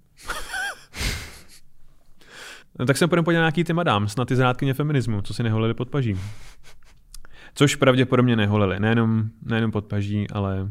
No, 2.79 2.85
tak 2.85 2.97
se 2.97 3.07
půjdeme 3.07 3.25
podívat 3.25 3.39
na 3.39 3.43
nějaký 3.43 3.63
ty 3.63 3.73
madám, 3.73 4.07
na 4.17 4.25
ty 4.25 4.35
zrádkyně 4.35 4.73
feminismu, 4.73 5.21
co 5.21 5.33
si 5.33 5.43
neholili 5.43 5.73
pod 5.73 5.89
paží. 5.89 6.15
Což 7.53 7.75
pravděpodobně 7.75 8.35
neholili, 8.35 8.79
nejenom, 8.79 9.29
nejenom 9.41 9.71
pod 9.71 9.85
paží, 9.85 10.29
ale 10.29 10.69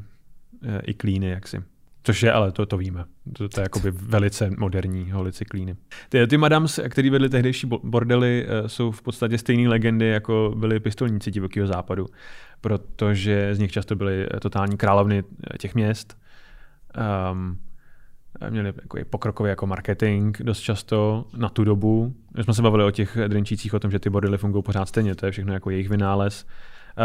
e, 0.62 0.80
i 0.80 0.94
klíny 0.94 1.28
jaksi. 1.28 1.62
Což 2.06 2.22
je, 2.22 2.32
ale 2.32 2.52
to, 2.52 2.66
to 2.66 2.76
víme. 2.76 3.04
To, 3.32 3.48
to 3.48 3.60
je 3.60 3.62
jakoby 3.62 3.90
velice 3.90 4.50
moderní 4.58 5.10
holici 5.10 5.44
klíny. 5.44 5.76
Ty, 6.08 6.26
ty 6.26 6.36
madams, 6.36 6.80
který 6.88 7.10
vedli 7.10 7.28
tehdejší 7.28 7.66
bordely, 7.66 8.46
e, 8.48 8.68
jsou 8.68 8.90
v 8.90 9.02
podstatě 9.02 9.38
stejné 9.38 9.68
legendy, 9.68 10.08
jako 10.08 10.54
byli 10.56 10.80
pistolníci 10.80 11.30
divokého 11.30 11.66
západu, 11.66 12.06
protože 12.60 13.54
z 13.54 13.58
nich 13.58 13.72
často 13.72 13.96
byly 13.96 14.26
totální 14.40 14.76
královny 14.76 15.24
těch 15.58 15.74
měst. 15.74 16.18
Um, 17.32 17.58
měli 18.50 18.72
jako 18.82 18.98
pokrokový 19.10 19.48
jako 19.50 19.66
marketing 19.66 20.36
dost 20.42 20.60
často 20.60 21.24
na 21.36 21.48
tu 21.48 21.64
dobu. 21.64 22.14
My 22.36 22.44
jsme 22.44 22.54
se 22.54 22.62
bavili 22.62 22.84
o 22.84 22.90
těch 22.90 23.18
drinčících, 23.28 23.74
o 23.74 23.80
tom, 23.80 23.90
že 23.90 23.98
ty 23.98 24.10
bordely 24.10 24.38
fungují 24.38 24.62
pořád 24.62 24.86
stejně, 24.86 25.14
to 25.14 25.26
je 25.26 25.32
všechno 25.32 25.52
jako 25.52 25.70
jejich 25.70 25.88
vynález. 25.88 26.46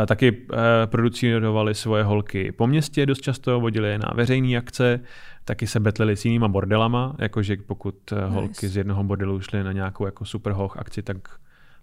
Taky 0.08 0.48
producírovali 0.86 1.76
svoje 1.76 2.04
holky 2.04 2.52
po 2.52 2.68
městě 2.68 3.06
dost 3.06 3.22
často, 3.22 3.60
vodili 3.60 3.90
je 3.90 3.98
na 4.00 4.12
veřejné 4.16 4.58
akce, 4.58 5.00
taky 5.46 5.68
se 5.68 5.80
betlili 5.80 6.18
s 6.18 6.26
jinýma 6.26 6.48
bordelama, 6.48 7.16
jakože 7.20 7.58
pokud 7.68 7.96
nice. 8.12 8.26
holky 8.26 8.68
z 8.68 8.78
jednoho 8.78 9.04
bordelu 9.04 9.42
šly 9.42 9.64
na 9.64 9.72
nějakou 9.72 10.06
jako 10.06 10.26
super 10.26 10.54
hoch 10.54 10.78
akci, 10.78 11.02
tak 11.02 11.18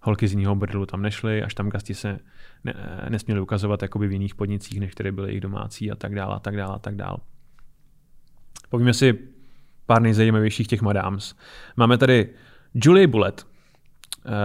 holky 0.01 0.29
z 0.29 0.33
jiného 0.33 0.55
bordelu 0.55 0.87
tam 0.87 1.03
nešly, 1.03 1.43
až 1.43 1.55
tam 1.55 1.69
gasti 1.69 1.95
se 1.95 2.19
ne, 2.65 2.75
nesměli 3.09 3.41
ukazovat 3.41 3.83
jakoby 3.83 4.09
v 4.09 4.13
jiných 4.13 4.35
podnicích, 4.35 4.81
než 4.81 4.93
které 4.93 5.13
byly 5.13 5.29
jejich 5.29 5.41
domácí 5.41 5.91
a 5.91 5.95
tak 5.95 6.15
dále 6.15 6.37
a 6.37 6.39
tak 6.39 6.57
dále 6.57 6.75
a 6.75 6.79
tak 6.79 6.95
dále. 6.95 7.17
Povíme 8.69 8.95
si 8.95 9.19
pár 9.87 10.03
nejzajímavějších 10.03 10.67
těch 10.67 10.83
madams. 10.83 11.35
Máme 11.77 11.99
tady 11.99 12.29
Julie 12.75 13.07
Bullet, 13.07 13.47
eh, 13.47 13.58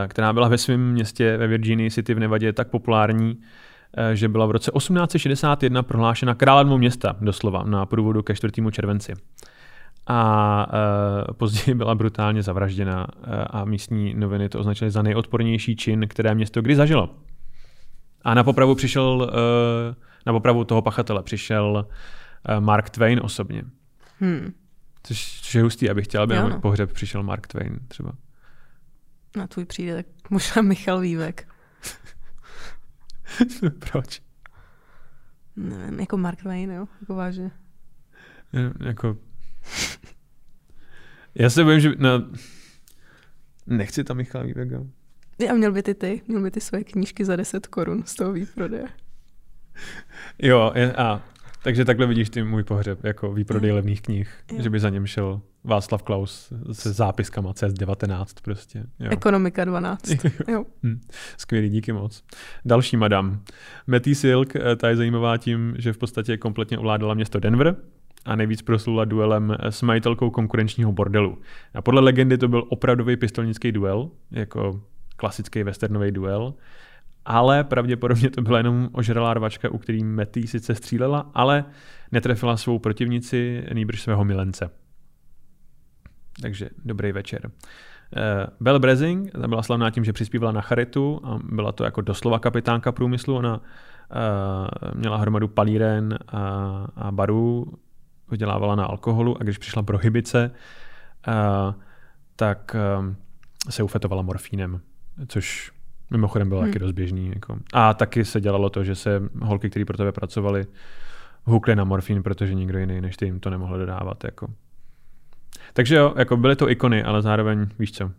která 0.07 0.33
byla 0.33 0.47
ve 0.47 0.57
svém 0.57 0.91
městě 0.91 1.37
ve 1.37 1.47
Virginii 1.47 1.91
City 1.91 2.13
v 2.13 2.19
Nevadě 2.19 2.53
tak 2.53 2.67
populární, 2.67 3.41
eh, 3.97 4.15
že 4.15 4.29
byla 4.29 4.45
v 4.45 4.51
roce 4.51 4.71
1861 4.71 5.83
prohlášena 5.83 6.35
královnou 6.35 6.77
města, 6.77 7.15
doslova, 7.21 7.63
na 7.63 7.85
průvodu 7.85 8.23
ke 8.23 8.35
4. 8.35 8.71
červenci. 8.71 9.13
A 10.07 10.67
uh, 11.27 11.33
později 11.33 11.75
byla 11.75 11.95
brutálně 11.95 12.43
zavražděna 12.43 13.07
a 13.49 13.65
místní 13.65 14.13
noviny 14.13 14.49
to 14.49 14.59
označily 14.59 14.91
za 14.91 15.01
nejodpornější 15.01 15.75
čin, 15.75 16.07
které 16.07 16.35
město 16.35 16.61
kdy 16.61 16.75
zažilo. 16.75 17.09
A 18.21 18.33
na 18.33 18.43
popravu 18.43 18.75
přišel, 18.75 19.31
na 20.25 20.33
popravu 20.33 20.63
toho 20.63 20.81
pachatele 20.81 21.23
přišel 21.23 21.87
Mark 22.59 22.89
Twain 22.89 23.19
osobně. 23.23 23.63
Hmm. 24.19 24.53
Což, 25.03 25.41
což 25.41 25.55
je 25.55 25.63
hustý, 25.63 25.89
abych 25.89 26.05
chtěl, 26.05 26.21
aby 26.21 26.35
na 26.35 26.41
můj 26.41 26.51
no. 26.51 26.59
pohřeb 26.59 26.93
přišel 26.93 27.23
Mark 27.23 27.47
Twain 27.47 27.79
třeba. 27.87 28.11
Na 29.35 29.47
tvůj 29.47 29.65
přijde, 29.65 29.95
tak 29.95 30.29
možná 30.29 30.61
Michal 30.61 30.99
Vývek. 30.99 31.47
Proč? 33.79 34.21
Nevím, 35.55 35.99
jako 35.99 36.17
Mark 36.17 36.39
Twain, 36.39 36.71
jo, 36.71 36.87
jako 37.01 37.15
vážně. 37.15 37.51
jako... 38.85 39.17
Já 41.35 41.49
se 41.49 41.63
bojím, 41.63 41.79
že... 41.79 41.91
No, 41.97 42.09
nechci 43.67 44.03
tam 44.03 44.17
Michal 44.17 44.43
Vývek, 44.43 44.71
jo. 44.71 44.85
A 45.49 45.53
měl 45.53 45.71
by 45.71 45.83
ty 45.83 45.93
ty, 45.93 46.21
měl 46.27 46.41
by 46.41 46.51
ty 46.51 46.61
své 46.61 46.83
knížky 46.83 47.25
za 47.25 47.35
10 47.35 47.67
korun 47.67 48.03
z 48.05 48.15
toho 48.15 48.33
výprodeje. 48.33 48.87
Jo, 50.39 50.73
a 50.97 51.32
takže 51.63 51.85
takhle 51.85 52.05
vidíš 52.07 52.29
ty 52.29 52.43
můj 52.43 52.63
pohřeb, 52.63 53.03
jako 53.03 53.33
výprodej 53.33 53.71
mm. 53.71 53.75
levných 53.75 54.01
knih, 54.01 54.43
jo. 54.51 54.61
že 54.61 54.69
by 54.69 54.79
za 54.79 54.89
něm 54.89 55.05
šel 55.05 55.41
Václav 55.63 56.03
Klaus 56.03 56.53
se 56.71 56.93
zápiskama 56.93 57.51
CS19 57.51 58.25
prostě. 58.41 58.83
Jo. 58.99 59.11
Ekonomika 59.11 59.65
12. 59.65 60.01
jo. 60.47 60.65
Hm. 60.83 60.99
Skvělý, 61.37 61.69
díky 61.69 61.91
moc. 61.91 62.23
Další 62.65 62.97
madam. 62.97 63.41
Matty 63.87 64.15
Silk, 64.15 64.55
eh, 64.55 64.75
ta 64.75 64.89
je 64.89 64.95
zajímavá 64.95 65.37
tím, 65.37 65.75
že 65.77 65.93
v 65.93 65.97
podstatě 65.97 66.37
kompletně 66.37 66.77
ovládala 66.77 67.13
město 67.13 67.39
Denver, 67.39 67.75
a 68.25 68.35
nejvíc 68.35 68.61
proslula 68.61 69.05
duelem 69.05 69.55
s 69.59 69.81
majitelkou 69.81 70.29
konkurenčního 70.29 70.91
bordelu. 70.91 71.37
A 71.73 71.81
podle 71.81 72.01
legendy 72.01 72.37
to 72.37 72.47
byl 72.47 72.63
opravdový 72.69 73.17
pistolnický 73.17 73.71
duel, 73.71 74.09
jako 74.31 74.81
klasický 75.15 75.63
westernový 75.63 76.11
duel. 76.11 76.53
Ale 77.25 77.63
pravděpodobně 77.63 78.29
to 78.29 78.41
byla 78.41 78.57
jenom 78.57 78.89
ožralá 78.91 79.33
rvačka, 79.33 79.69
u 79.69 79.77
který 79.77 80.03
Metty 80.03 80.47
sice 80.47 80.75
střílela, 80.75 81.31
ale 81.33 81.65
netrefila 82.11 82.57
svou 82.57 82.79
protivnici, 82.79 83.65
nýbrž 83.73 84.01
svého 84.01 84.25
milence. 84.25 84.69
Takže 86.41 86.69
dobrý 86.85 87.11
večer. 87.11 87.41
Uh, 87.45 88.21
Belle 88.59 88.79
Brezing, 88.79 89.37
byla 89.47 89.63
slavná 89.63 89.89
tím, 89.89 90.03
že 90.03 90.13
přispívala 90.13 90.51
na 90.51 90.61
charitu 90.61 91.21
a 91.23 91.39
byla 91.43 91.71
to 91.71 91.83
jako 91.83 92.01
doslova 92.01 92.39
kapitánka 92.39 92.91
průmyslu. 92.91 93.35
Ona 93.35 93.57
uh, 93.57 93.61
měla 94.93 95.17
hromadu 95.17 95.47
palíren 95.47 96.19
a, 96.27 96.39
a 96.95 97.11
barů, 97.11 97.73
vydělávala 98.31 98.75
na 98.75 98.85
alkoholu 98.85 99.37
a 99.39 99.43
když 99.43 99.57
přišla 99.57 99.83
prohybice, 99.83 100.51
uh, 101.27 101.33
tak 102.35 102.75
uh, 102.99 103.13
se 103.69 103.83
ufetovala 103.83 104.21
morfínem, 104.21 104.81
což 105.27 105.72
mimochodem 106.13 106.49
bylo 106.49 106.61
hmm. 106.61 106.69
taky 106.69 106.79
dost 106.79 106.91
běžný. 106.91 107.31
Jako. 107.33 107.57
A 107.73 107.93
taky 107.93 108.25
se 108.25 108.41
dělalo 108.41 108.69
to, 108.69 108.83
že 108.83 108.95
se 108.95 109.21
holky, 109.41 109.69
které 109.69 109.85
pro 109.85 109.97
tebe 109.97 110.11
pracovali, 110.11 110.65
hukly 111.43 111.75
na 111.75 111.83
morfín, 111.83 112.23
protože 112.23 112.53
nikdo 112.53 112.79
jiný 112.79 113.01
než 113.01 113.17
ty 113.17 113.25
jim 113.25 113.39
to 113.39 113.49
nemohl 113.49 113.77
dodávat. 113.77 114.23
Jako. 114.23 114.47
Takže 115.73 115.95
jo, 115.95 116.13
jako 116.17 116.37
byly 116.37 116.55
to 116.55 116.69
ikony, 116.69 117.03
ale 117.03 117.21
zároveň, 117.21 117.67
víš 117.79 117.91
co, 117.91 118.11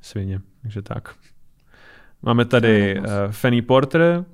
svině. 0.00 0.40
Takže 0.62 0.82
tak. 0.82 1.14
Máme 2.22 2.44
tady 2.44 2.98
uh, 2.98 3.04
Fanny 3.30 3.62
Porter, 3.62 4.24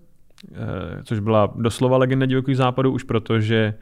uh, 0.51 0.59
což 1.05 1.19
byla 1.19 1.53
doslova 1.57 1.97
legenda 1.97 2.27
divokých 2.27 2.57
západu, 2.57 2.93
už 2.93 3.03
protože 3.03 3.75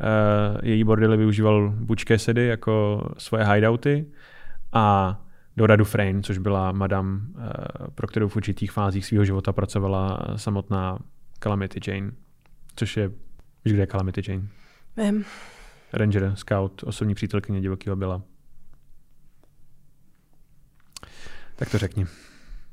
uh, 0.00 0.60
její 0.62 0.84
bordely 0.84 1.16
využíval 1.16 1.72
Butch 1.76 2.04
Cassidy 2.04 2.46
jako 2.46 3.02
svoje 3.18 3.44
hideouty 3.44 4.06
a 4.72 5.18
Dora 5.58 5.76
Dufresne, 5.76 6.22
což 6.22 6.38
byla 6.38 6.72
madam, 6.72 7.20
uh, 7.34 7.42
pro 7.94 8.06
kterou 8.06 8.28
v 8.28 8.36
určitých 8.36 8.72
fázích 8.72 9.06
svého 9.06 9.24
života 9.24 9.52
pracovala 9.52 10.18
samotná 10.36 10.98
Calamity 11.42 11.90
Jane, 11.90 12.10
což 12.76 12.96
je, 12.96 13.08
víš, 13.64 13.74
kde 13.74 13.82
je 13.82 13.86
Calamity 13.86 14.22
Jane? 14.28 14.48
Vím. 14.96 15.24
Ranger, 15.92 16.32
scout, 16.34 16.82
osobní 16.82 17.14
přítelkyně 17.14 17.60
divokého 17.60 17.96
byla. 17.96 18.22
Tak 21.56 21.70
to 21.70 21.78
řekni. 21.78 22.06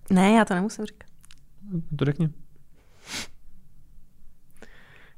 Ne, 0.09 0.31
já 0.31 0.45
to 0.45 0.53
nemusím 0.53 0.85
říkat. 0.85 1.09
To 1.95 2.05
řekni. 2.05 2.29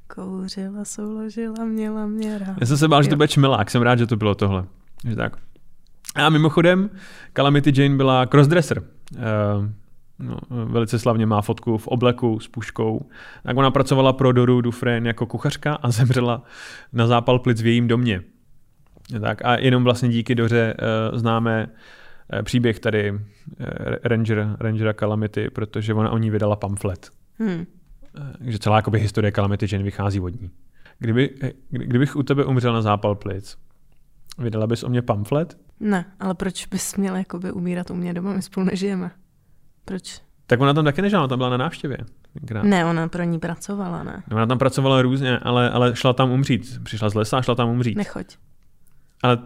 Kouřila, 0.06 0.84
souložila, 0.84 1.64
měla 1.64 2.06
mě 2.06 2.38
rád. 2.38 2.56
Já 2.60 2.66
jsem 2.66 2.78
se 2.78 2.88
bál, 2.88 3.02
že 3.02 3.08
to 3.08 3.16
bude 3.16 3.28
čmelák, 3.28 3.70
jsem 3.70 3.82
rád, 3.82 3.98
že 3.98 4.06
to 4.06 4.16
bylo 4.16 4.34
tohle. 4.34 4.66
Že 5.08 5.16
tak. 5.16 5.36
A 6.18 6.28
mimochodem, 6.28 6.90
Calamity 7.36 7.82
Jane 7.82 7.96
byla 7.96 8.26
crossdresser. 8.26 8.78
Uh, 8.78 9.22
no, 10.18 10.38
velice 10.50 10.98
slavně 10.98 11.26
má 11.26 11.42
fotku 11.42 11.78
v 11.78 11.88
obleku 11.88 12.40
s 12.40 12.48
puškou. 12.48 13.08
Tak 13.42 13.56
ona 13.56 13.70
pracovala 13.70 14.12
pro 14.12 14.32
Doru 14.32 14.60
Dufresne 14.60 15.08
jako 15.08 15.26
kuchařka 15.26 15.74
a 15.74 15.90
zemřela 15.90 16.42
na 16.92 17.06
zápal 17.06 17.38
plic 17.38 17.62
v 17.62 17.66
jejím 17.66 17.88
domě. 17.88 18.22
Tak 19.20 19.44
a 19.44 19.58
jenom 19.58 19.84
vlastně 19.84 20.08
díky 20.08 20.34
Doře 20.34 20.74
uh, 21.12 21.18
známe 21.18 21.66
uh, 22.32 22.42
příběh 22.42 22.80
tady 22.80 23.12
uh, 23.12 23.18
Ranger, 24.04 24.56
Rangera 24.60 24.92
Calamity, 24.92 25.50
protože 25.50 25.94
ona 25.94 26.10
o 26.10 26.18
ní 26.18 26.30
vydala 26.30 26.56
pamflet. 26.56 27.10
Hm. 27.38 27.64
Eh, 28.18 28.50
že 28.50 28.58
celá 28.58 28.76
jakoby, 28.76 29.00
historie 29.00 29.32
Calamity 29.32 29.66
Jane 29.72 29.84
vychází 29.84 30.20
od 30.20 30.28
ní. 30.40 30.50
Kdyby, 30.98 31.30
eh, 31.42 31.52
kdy- 31.70 31.86
kdybych 31.86 32.16
u 32.16 32.22
tebe 32.22 32.44
umřel 32.44 32.72
na 32.72 32.82
zápal 32.82 33.14
plic, 33.14 33.56
vydala 34.38 34.66
bys 34.66 34.84
o 34.84 34.88
mě 34.88 35.02
pamflet? 35.02 35.58
Ne, 35.80 36.04
ale 36.20 36.34
proč 36.34 36.66
bys 36.66 36.96
měl 36.96 37.16
jakoby 37.16 37.52
umírat 37.52 37.90
u 37.90 37.94
mě 37.94 38.14
doma? 38.14 38.32
My 38.32 38.42
spolu 38.42 38.66
nežijeme. 38.66 39.10
Proč? 39.84 40.20
Tak 40.46 40.60
ona 40.60 40.74
tam 40.74 40.84
taky 40.84 41.02
nežila, 41.02 41.22
ona 41.22 41.28
tam 41.28 41.38
byla 41.38 41.50
na 41.50 41.56
návštěvě. 41.56 41.98
tenkrát. 42.32 42.62
Ne, 42.64 42.84
ona 42.84 43.08
pro 43.08 43.22
ní 43.22 43.38
pracovala, 43.38 44.02
ne. 44.02 44.22
No, 44.30 44.36
Ona 44.36 44.46
tam 44.46 44.58
pracovala 44.58 45.02
různě, 45.02 45.38
ale, 45.38 45.70
ale 45.70 45.96
šla 45.96 46.12
tam 46.12 46.30
umřít. 46.30 46.80
Přišla 46.84 47.10
z 47.10 47.14
lesa 47.14 47.38
a 47.38 47.42
šla 47.42 47.54
tam 47.54 47.68
umřít. 47.68 47.96
Nechoď. 47.96 48.36
Ale 49.22 49.38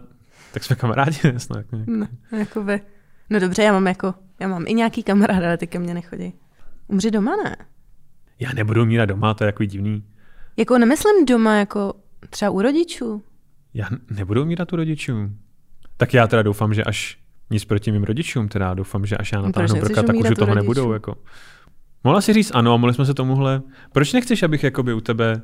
tak 0.53 0.65
jsme 0.65 0.77
kamarádi, 0.77 1.19
snad. 1.37 1.73
Ne? 1.73 1.85
Ne, 1.87 2.09
jakoby. 2.39 2.81
No 3.31 3.41
dobře, 3.41 3.63
já 3.63 3.73
mám 3.73 3.87
jako, 3.87 4.15
já 4.41 4.49
mám 4.49 4.65
i 4.67 4.75
nějaký 4.75 5.03
kamarád, 5.03 5.45
ale 5.45 5.57
ty 5.59 5.67
ke 5.67 5.79
mně 5.79 5.95
nechodí. 5.95 6.33
Umři 6.89 7.11
doma, 7.11 7.37
ne? 7.45 7.57
Já 8.41 8.53
nebudu 8.53 8.83
umírat 8.83 9.09
doma, 9.09 9.35
to 9.35 9.45
je 9.45 9.47
jako 9.47 9.65
divný. 9.65 10.05
Jako 10.57 10.79
nemyslím 10.79 11.25
doma, 11.27 11.57
jako 11.57 11.95
třeba 12.31 12.51
u 12.51 12.63
rodičů. 12.63 13.23
Já 13.75 13.89
nebudu 14.11 14.43
umírat 14.43 14.73
u 14.73 14.77
rodičů. 14.77 15.31
Tak 16.03 16.15
já 16.15 16.27
teda 16.27 16.43
doufám, 16.43 16.75
že 16.75 16.85
až 16.85 17.19
nic 17.51 17.65
proti 17.65 17.93
mým 17.93 18.05
rodičům, 18.05 18.49
teda 18.49 18.75
doufám, 18.75 19.07
že 19.07 19.17
až 19.17 19.33
já 19.33 19.39
No, 19.41 19.47
natáhnu 19.47 19.81
brka, 19.81 20.03
tak 20.03 20.17
už 20.17 20.31
u 20.31 20.35
toho 20.35 20.47
rodičů? 20.55 20.55
nebudou. 20.63 20.93
Jako. 20.93 21.15
Mohla 22.05 22.21
si 22.21 22.33
říct 22.33 22.51
ano, 22.55 22.75
a 22.75 22.77
mohli 22.77 22.95
jsme 22.95 23.07
se 23.07 23.15
tomuhle. 23.15 23.63
Proč 23.93 24.13
nechceš, 24.13 24.43
abych 24.43 24.65
jakoby 24.65 24.93
u 24.95 25.01
tebe 25.01 25.43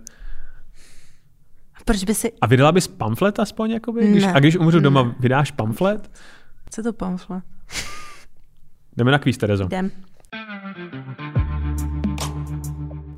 A 1.75 1.85
proč 1.85 2.05
by 2.05 2.15
si... 2.15 2.33
A 2.41 2.47
vydala 2.47 2.73
bys 2.73 2.89
pamflet 2.89 3.39
aspoň? 3.39 3.71
Jakoby? 3.71 4.11
Když, 4.11 4.23
Ne. 4.25 4.33
a 4.33 4.39
když 4.39 4.57
umřu 4.57 4.81
doma, 4.81 5.03
Ne. 5.03 5.15
vydáš 5.21 5.51
pamflet? 5.51 6.11
Co 6.71 6.83
to 6.83 6.93
pamflet? 6.93 7.45
Jdeme 8.97 9.11
na 9.13 9.19
kvíz, 9.19 9.39
Terezo. 9.39 9.65
Jdem. 9.65 9.91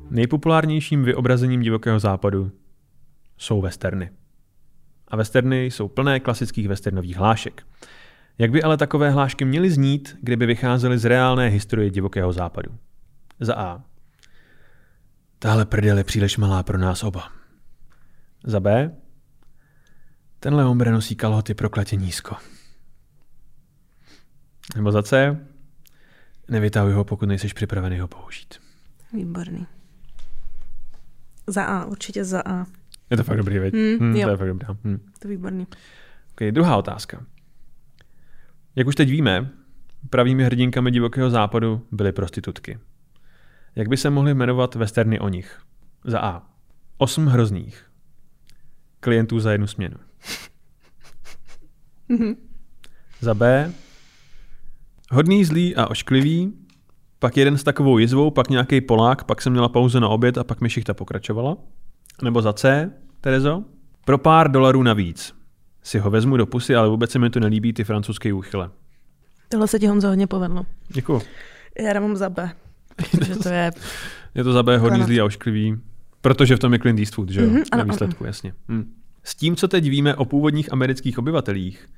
Nejpopulárnějším 0.09 1.03
vyobrazením 1.03 1.61
divokého 1.61 1.99
západu 1.99 2.51
jsou 3.37 3.61
westerny. 3.61 4.09
A 5.11 5.15
westerny 5.15 5.65
jsou 5.65 5.87
plné 5.87 6.19
klasických 6.19 6.67
westernových 6.67 7.17
hlášek. 7.17 7.67
Jak 8.37 8.51
by 8.51 8.63
ale 8.63 8.77
takové 8.77 9.09
hlášky 9.09 9.45
měly 9.45 9.71
znít, 9.71 10.17
kdyby 10.21 10.45
vycházely 10.45 10.97
z 10.97 11.05
reálné 11.05 11.47
historie 11.47 11.89
divokého 11.89 12.33
západu? 12.33 12.77
Za 13.39 13.55
A. 13.55 13.83
Tahle 15.39 15.65
prdel 15.65 15.97
je 15.97 16.03
příliš 16.03 16.37
malá 16.37 16.63
pro 16.63 16.77
nás 16.77 17.03
oba. 17.03 17.31
Za 18.43 18.59
B. 18.59 18.97
Tenhle 20.39 20.63
hombre 20.63 20.91
nosí 20.91 21.15
kalhoty 21.15 21.53
prokletě 21.53 21.95
nízko. 21.95 22.35
Nebo 24.75 24.91
za 24.91 25.03
C. 25.03 25.39
Nevytahuj 26.49 26.93
ho, 26.93 27.03
pokud 27.03 27.25
nejsi 27.25 27.47
připravený 27.47 27.99
ho 27.99 28.07
použít. 28.07 28.59
Výborný. 29.13 29.67
Za 31.47 31.63
A, 31.63 31.85
určitě 31.85 32.25
za 32.25 32.41
A. 32.45 32.65
Je 33.11 33.17
to 33.17 33.23
fakt 33.23 33.37
dobrý, 33.37 33.59
veď? 33.59 33.73
Hmm, 33.73 33.97
Hmm, 33.99 34.15
jo. 34.15 34.23
to 34.23 34.29
je 34.29 34.37
fakt 34.37 34.47
dobrá. 34.47 34.77
Hmm. 34.83 34.99
To 35.19 35.27
výborný. 35.27 35.67
Okay, 36.31 36.51
druhá 36.51 36.77
otázka. 36.77 37.25
Jak 38.75 38.87
už 38.87 38.95
teď 38.95 39.09
víme, 39.09 39.49
pravými 40.09 40.43
hrdinkami 40.43 40.91
divokého 40.91 41.29
západu 41.29 41.87
byly 41.91 42.11
prostitutky. 42.11 42.79
Jak 43.75 43.87
by 43.87 43.97
se 43.97 44.09
mohly 44.09 44.33
jmenovat 44.33 44.75
westerny 44.75 45.19
o 45.19 45.29
nich? 45.29 45.59
Za 46.03 46.19
A. 46.19 46.43
Osm 46.97 47.25
hrozných. 47.25 47.85
Klientů 48.99 49.39
za 49.39 49.51
jednu 49.51 49.67
směnu. 49.67 49.95
za 53.21 53.33
B. 53.33 53.73
Hodný, 55.11 55.45
zlý 55.45 55.75
a 55.75 55.87
ošklivý. 55.87 56.53
Pak 57.19 57.37
jeden 57.37 57.57
s 57.57 57.63
takovou 57.63 57.97
jizvou, 57.97 58.31
pak 58.31 58.49
nějaký 58.49 58.81
Polák, 58.81 59.23
pak 59.23 59.41
jsem 59.41 59.51
měla 59.53 59.69
pauzu 59.69 59.99
na 59.99 60.09
oběd 60.09 60.37
a 60.37 60.43
pak 60.43 60.61
mi 60.61 60.69
šichta 60.69 60.93
pokračovala. 60.93 61.57
Nebo 62.21 62.41
za 62.41 62.53
C, 62.53 62.91
Terezo? 63.21 63.63
Pro 64.05 64.17
pár 64.17 64.51
dolarů 64.51 64.83
navíc. 64.83 65.35
Si 65.83 65.99
ho 65.99 66.09
vezmu 66.09 66.37
do 66.37 66.45
pusy, 66.45 66.75
ale 66.75 66.89
vůbec 66.89 67.11
se 67.11 67.19
mi 67.19 67.29
to 67.29 67.39
nelíbí, 67.39 67.73
ty 67.73 67.83
francouzské 67.83 68.33
úchyle. 68.33 68.69
Tohle 69.49 69.67
se 69.67 69.79
ti 69.79 69.87
Honzo 69.87 70.07
hodně 70.07 70.27
povedlo. 70.27 70.65
Děkuju. 70.87 71.21
Já 71.79 71.93
dám 71.93 72.15
za 72.15 72.29
B. 72.29 72.51
Protože 72.95 73.35
to 73.35 73.49
je... 73.49 73.71
Je 74.35 74.43
to 74.43 74.53
za 74.53 74.63
B 74.63 74.77
hodný, 74.77 75.03
zlý 75.03 75.21
a 75.21 75.25
ošklivý. 75.25 75.77
Protože 76.21 76.55
v 76.55 76.59
tom 76.59 76.73
je 76.73 76.79
Clint 76.79 76.99
Eastwood, 76.99 77.29
že 77.29 77.41
jo? 77.41 77.47
Mhm, 77.47 77.57
Na 77.57 77.63
ano, 77.71 77.85
výsledku, 77.85 78.25
jasně. 78.25 78.53
Hm. 78.67 78.93
S 79.23 79.35
tím, 79.35 79.55
co 79.55 79.67
teď 79.67 79.89
víme 79.89 80.15
o 80.15 80.25
původních 80.25 80.73
amerických 80.73 81.19
obyvatelích, 81.19 81.89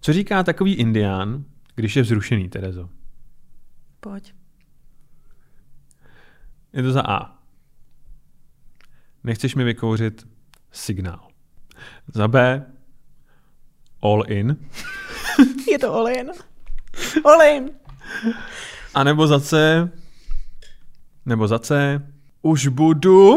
co 0.00 0.12
říká 0.12 0.42
takový 0.42 0.74
indián, 0.74 1.44
když 1.74 1.96
je 1.96 2.02
vzrušený, 2.02 2.48
Terezo? 2.48 2.88
Pojď. 4.00 4.34
Je 6.72 6.82
to 6.82 6.92
za 6.92 7.02
A. 7.06 7.38
Nechceš 9.24 9.54
mi 9.54 9.64
vykouřit 9.64 10.26
signál. 10.72 11.28
Za 12.14 12.28
B. 12.28 12.66
All 14.02 14.24
in. 14.32 14.56
Je 15.70 15.78
to 15.78 15.92
Olin. 15.94 16.30
Olin. 17.24 17.70
A 18.94 19.04
nebo 19.04 19.26
za 19.26 19.40
C. 19.40 19.88
Nebo 21.26 21.48
za 21.48 21.58
C. 21.58 22.00
Už 22.42 22.66
budu. 22.66 23.36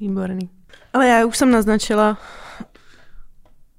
Výborný. 0.00 0.50
Ale 0.92 1.08
já 1.08 1.26
už 1.26 1.36
jsem 1.36 1.50
naznačila, 1.50 2.18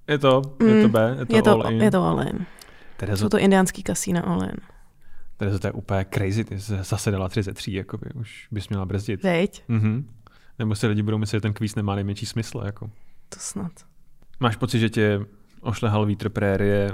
Je 0.07 0.17
to, 0.17 0.41
je 0.67 0.81
to 0.81 0.87
Mm, 0.87 0.91
B, 0.91 1.15
je 1.19 1.25
to, 1.25 1.35
je 1.35 1.41
to, 1.41 1.51
all 1.51 1.71
in. 1.73 1.81
je 1.81 1.91
to 1.91 2.11
Olin. 2.11 2.45
Terezo, 2.97 3.25
Jsou 3.25 3.29
to 3.29 3.37
indiánský 3.37 3.83
kasína 3.83 4.27
Olin. 4.35 4.55
Terezo, 5.37 5.59
to 5.59 5.67
je 5.67 5.71
úplně 5.71 6.05
crazy, 6.13 6.43
ty 6.43 6.59
jsi 6.59 6.75
zase 6.83 7.11
dala 7.11 7.29
3 7.29 7.43
ze 7.43 7.53
3, 7.53 7.73
jakoby, 7.73 8.09
už 8.15 8.47
bys 8.51 8.69
měla 8.69 8.85
brzdit. 8.85 9.23
Veď? 9.23 9.63
Mhm. 9.67 10.09
Nebo 10.59 10.75
si 10.75 10.87
lidi 10.87 11.03
budou 11.03 11.17
myslet, 11.17 11.37
že 11.37 11.41
ten 11.41 11.53
kvíz 11.53 11.75
nemá 11.75 11.95
nejmenší 11.95 12.25
smysl, 12.25 12.61
jako. 12.65 12.91
To 13.29 13.39
snad. 13.39 13.71
Máš 14.39 14.55
pocit, 14.55 14.79
že 14.79 14.89
tě 14.89 15.19
ošlehal 15.61 16.05
vítr 16.05 16.29
prérie 16.29 16.91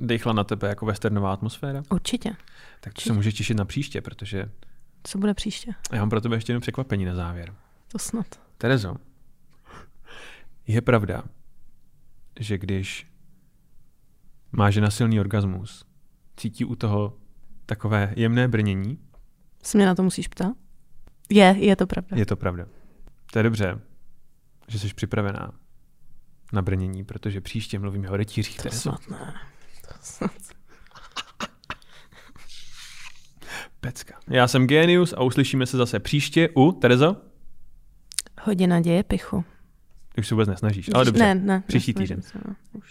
dejchla 0.00 0.32
na 0.32 0.44
tebe 0.44 0.68
jako 0.68 0.86
westernová 0.86 1.32
atmosféra. 1.32 1.82
Určitě. 1.90 2.32
Tak 2.80 2.92
to 2.94 3.00
se 3.00 3.12
můžeš 3.12 3.34
těšit 3.34 3.56
na 3.56 3.64
příště, 3.64 4.00
protože 4.00 4.50
Co 5.04 5.18
bude 5.18 5.34
příště? 5.34 5.70
já 5.92 5.98
mám 6.00 6.10
pro 6.10 6.20
tebe 6.20 6.36
ještě 6.36 6.52
jedno 6.52 6.60
překvapení 6.60 7.04
na 7.04 7.14
závěr. 7.14 7.54
To 7.92 7.98
snad. 7.98 8.26
Terezo, 8.58 8.96
je 10.66 10.80
pravda, 10.80 11.22
že 12.40 12.58
když 12.58 13.06
má 14.52 14.70
žena 14.70 14.90
silný 14.90 15.20
orgasmus, 15.20 15.84
cítí 16.36 16.64
u 16.64 16.74
toho 16.74 17.16
takové 17.66 18.12
jemné 18.16 18.48
brnění, 18.48 18.98
Se 19.62 19.78
mě 19.78 19.86
na 19.86 19.94
to 19.94 20.02
musíš 20.02 20.28
ptát? 20.28 20.52
Je, 21.30 21.54
je 21.58 21.76
to 21.76 21.86
pravda. 21.86 22.16
je 22.16 22.26
to 22.26 22.36
pravda. 22.36 22.66
To 23.32 23.38
je 23.38 23.42
dobře, 23.42 23.80
že 24.68 24.78
jsi 24.78 24.94
připravená 24.94 25.52
na 26.52 26.62
brnění, 26.62 27.04
protože 27.04 27.40
příště 27.40 27.78
mluvíme 27.78 28.10
o 28.10 28.16
rytířích. 28.16 28.62
To 28.62 28.70
snad 28.70 29.08
ne. 29.10 29.34
To 29.88 29.94
snad. 30.00 30.30
Pecka. 33.80 34.14
Já 34.28 34.48
jsem 34.48 34.66
Genius 34.66 35.12
a 35.12 35.22
uslyšíme 35.22 35.66
se 35.66 35.76
zase 35.76 35.98
příště 36.00 36.48
u, 36.56 36.72
Terezo? 36.72 37.16
Hodina 38.42 38.80
děje 38.80 39.02
pichu. 39.02 39.44
Ty 40.14 40.20
už 40.20 40.28
se 40.28 40.34
vůbec 40.34 40.48
nesnažíš, 40.48 40.90
ale 40.94 41.04
dobře. 41.04 41.22
Ne, 41.22 41.34
ne. 41.34 41.62
Příští 41.66 41.94
týden. 41.94 42.22
se, 42.22 42.38
no. 42.48 42.54
Už. 42.72 42.90